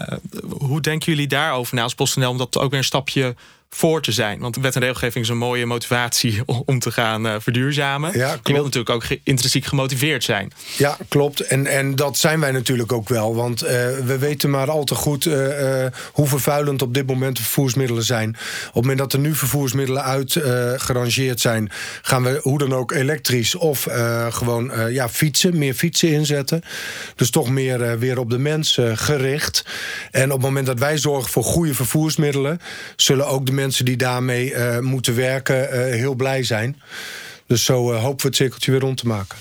Uh, 0.00 0.18
hoe 0.58 0.80
denken 0.80 1.12
jullie 1.12 1.28
daarover 1.28 1.74
na 1.74 1.82
als 1.82 1.94
PostNL 1.94 2.30
om 2.30 2.38
dat 2.38 2.58
ook 2.58 2.70
weer 2.70 2.78
een 2.78 2.84
stapje 2.84 3.34
voor 3.76 4.02
te 4.02 4.12
zijn. 4.12 4.38
Want 4.38 4.56
wet 4.56 4.74
en 4.74 4.80
regelgeving 4.80 5.24
is 5.24 5.30
een 5.30 5.36
mooie 5.38 5.66
motivatie 5.66 6.42
om 6.64 6.78
te 6.78 6.90
gaan 6.90 7.26
uh, 7.26 7.34
verduurzamen. 7.38 8.18
Ja, 8.18 8.28
klopt. 8.28 8.46
Je 8.46 8.52
wilt 8.52 8.64
natuurlijk 8.64 8.94
ook 8.94 9.18
intrinsiek 9.22 9.64
gemotiveerd 9.64 10.24
zijn. 10.24 10.52
Ja, 10.76 10.96
klopt. 11.08 11.40
En, 11.40 11.66
en 11.66 11.96
dat 11.96 12.18
zijn 12.18 12.40
wij 12.40 12.50
natuurlijk 12.50 12.92
ook 12.92 13.08
wel. 13.08 13.34
Want 13.34 13.62
uh, 13.62 13.68
we 14.04 14.16
weten 14.18 14.50
maar 14.50 14.70
al 14.70 14.84
te 14.84 14.94
goed 14.94 15.26
uh, 15.26 15.86
hoe 16.12 16.26
vervuilend 16.26 16.82
op 16.82 16.94
dit 16.94 17.06
moment 17.06 17.36
de 17.36 17.42
vervoersmiddelen 17.42 18.02
zijn. 18.02 18.28
Op 18.28 18.64
het 18.64 18.74
moment 18.74 18.98
dat 18.98 19.12
er 19.12 19.18
nu 19.18 19.34
vervoersmiddelen 19.34 20.02
uitgerangeerd 20.02 21.40
zijn, 21.40 21.70
gaan 22.02 22.22
we 22.22 22.38
hoe 22.42 22.58
dan 22.58 22.74
ook 22.74 22.92
elektrisch 22.92 23.54
of 23.54 23.88
gewoon 24.30 24.72
ja, 24.90 25.08
fietsen, 25.08 25.58
meer 25.58 25.74
fietsen 25.74 26.08
inzetten. 26.08 26.62
Dus 27.16 27.30
toch 27.30 27.50
meer 27.50 27.98
weer 27.98 28.18
op 28.18 28.30
de 28.30 28.38
mens 28.38 28.78
gericht. 28.94 29.64
En 30.10 30.24
op 30.24 30.36
het 30.36 30.46
moment 30.46 30.66
dat 30.66 30.78
wij 30.78 30.98
zorgen 30.98 31.30
voor 31.30 31.44
goede 31.44 31.74
vervoersmiddelen, 31.74 32.60
zullen 32.96 33.26
ook 33.26 33.46
de 33.46 33.52
mensen 33.60 33.84
die 33.84 33.96
daarmee 33.96 34.52
uh, 34.52 34.78
moeten 34.78 35.16
werken 35.16 35.62
uh, 35.62 35.94
heel 35.94 36.14
blij 36.14 36.42
zijn. 36.42 36.80
Dus 37.46 37.64
zo 37.64 37.92
hopen 37.92 38.20
we 38.20 38.26
het 38.26 38.36
cirkeltje 38.36 38.70
weer 38.70 38.80
rond 38.80 38.96
te 38.96 39.06
maken. 39.06 39.38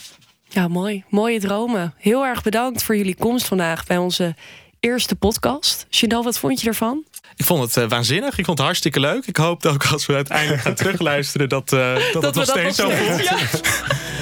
Ja, 0.49 0.67
mooi. 0.67 1.03
Mooie 1.09 1.39
dromen. 1.39 1.93
Heel 1.97 2.25
erg 2.25 2.43
bedankt 2.43 2.83
voor 2.83 2.97
jullie 2.97 3.15
komst 3.15 3.47
vandaag 3.47 3.85
bij 3.85 3.97
onze 3.97 4.35
eerste 4.79 5.15
podcast. 5.15 5.85
Chanel, 5.89 6.23
wat 6.23 6.39
vond 6.39 6.61
je 6.61 6.67
ervan? 6.67 7.03
Ik 7.35 7.45
vond 7.45 7.63
het 7.63 7.83
uh, 7.83 7.89
waanzinnig. 7.89 8.37
Ik 8.37 8.45
vond 8.45 8.57
het 8.57 8.67
hartstikke 8.67 8.99
leuk. 8.99 9.25
Ik 9.25 9.37
hoop 9.37 9.65
ook 9.65 9.85
als 9.85 10.05
we 10.05 10.13
uiteindelijk 10.13 10.61
gaan 10.61 10.75
terugluisteren... 10.83 11.49
dat, 11.49 11.71
uh, 11.71 11.93
dat, 11.93 12.13
dat 12.13 12.23
het 12.23 12.35
nog 12.35 12.45
steeds 12.45 12.77
zo 12.77 12.89
voelt. 12.89 13.23
Ja. 13.23 13.37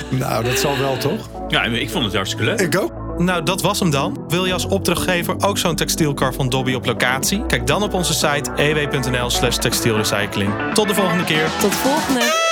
nou, 0.26 0.44
dat 0.44 0.60
zal 0.60 0.78
wel 0.78 0.98
toch? 0.98 1.30
Ja, 1.48 1.64
ik 1.64 1.90
vond 1.90 2.06
het 2.06 2.14
hartstikke 2.14 2.46
leuk. 2.46 2.60
Ik 2.60 2.80
ook. 2.80 3.07
Nou, 3.18 3.44
dat 3.44 3.62
was 3.62 3.80
hem 3.80 3.90
dan. 3.90 4.26
Wil 4.28 4.46
je 4.46 4.54
als 4.54 4.66
opdrachtgever 4.66 5.36
ook 5.40 5.58
zo'n 5.58 5.76
textielkar 5.76 6.34
van 6.34 6.50
Dobby 6.50 6.74
op 6.74 6.86
locatie? 6.86 7.46
Kijk 7.46 7.68
dan 7.68 7.84
op 7.84 7.94
onze 7.94 8.14
site 8.14 8.52
ew.nl 8.56 9.30
slash 9.30 9.58
textielrecycling. 9.58 10.52
Tot 10.74 10.88
de 10.88 10.94
volgende 10.94 11.24
keer. 11.24 11.50
Tot 11.60 11.72
de 11.72 11.78
volgende. 11.78 12.46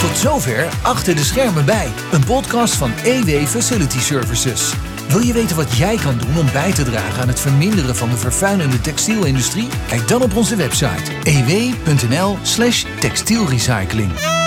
Tot 0.00 0.18
zover 0.18 0.68
Achter 0.82 1.16
de 1.16 1.24
Schermen 1.24 1.64
bij. 1.64 1.88
Een 2.12 2.24
podcast 2.24 2.74
van 2.74 2.92
EW 3.04 3.46
Facility 3.46 3.98
Services. 3.98 4.72
Wil 5.08 5.20
je 5.20 5.32
weten 5.32 5.56
wat 5.56 5.76
jij 5.76 5.96
kan 5.96 6.18
doen 6.18 6.38
om 6.38 6.52
bij 6.52 6.72
te 6.72 6.82
dragen 6.82 7.22
aan 7.22 7.28
het 7.28 7.40
verminderen 7.40 7.96
van 7.96 8.08
de 8.08 8.16
vervuilende 8.16 8.80
textielindustrie? 8.80 9.68
Kijk 9.88 10.08
dan 10.08 10.22
op 10.22 10.36
onze 10.36 10.56
website 10.56 11.12
ew.nl/slash 11.24 12.84
textielrecycling. 13.00 14.41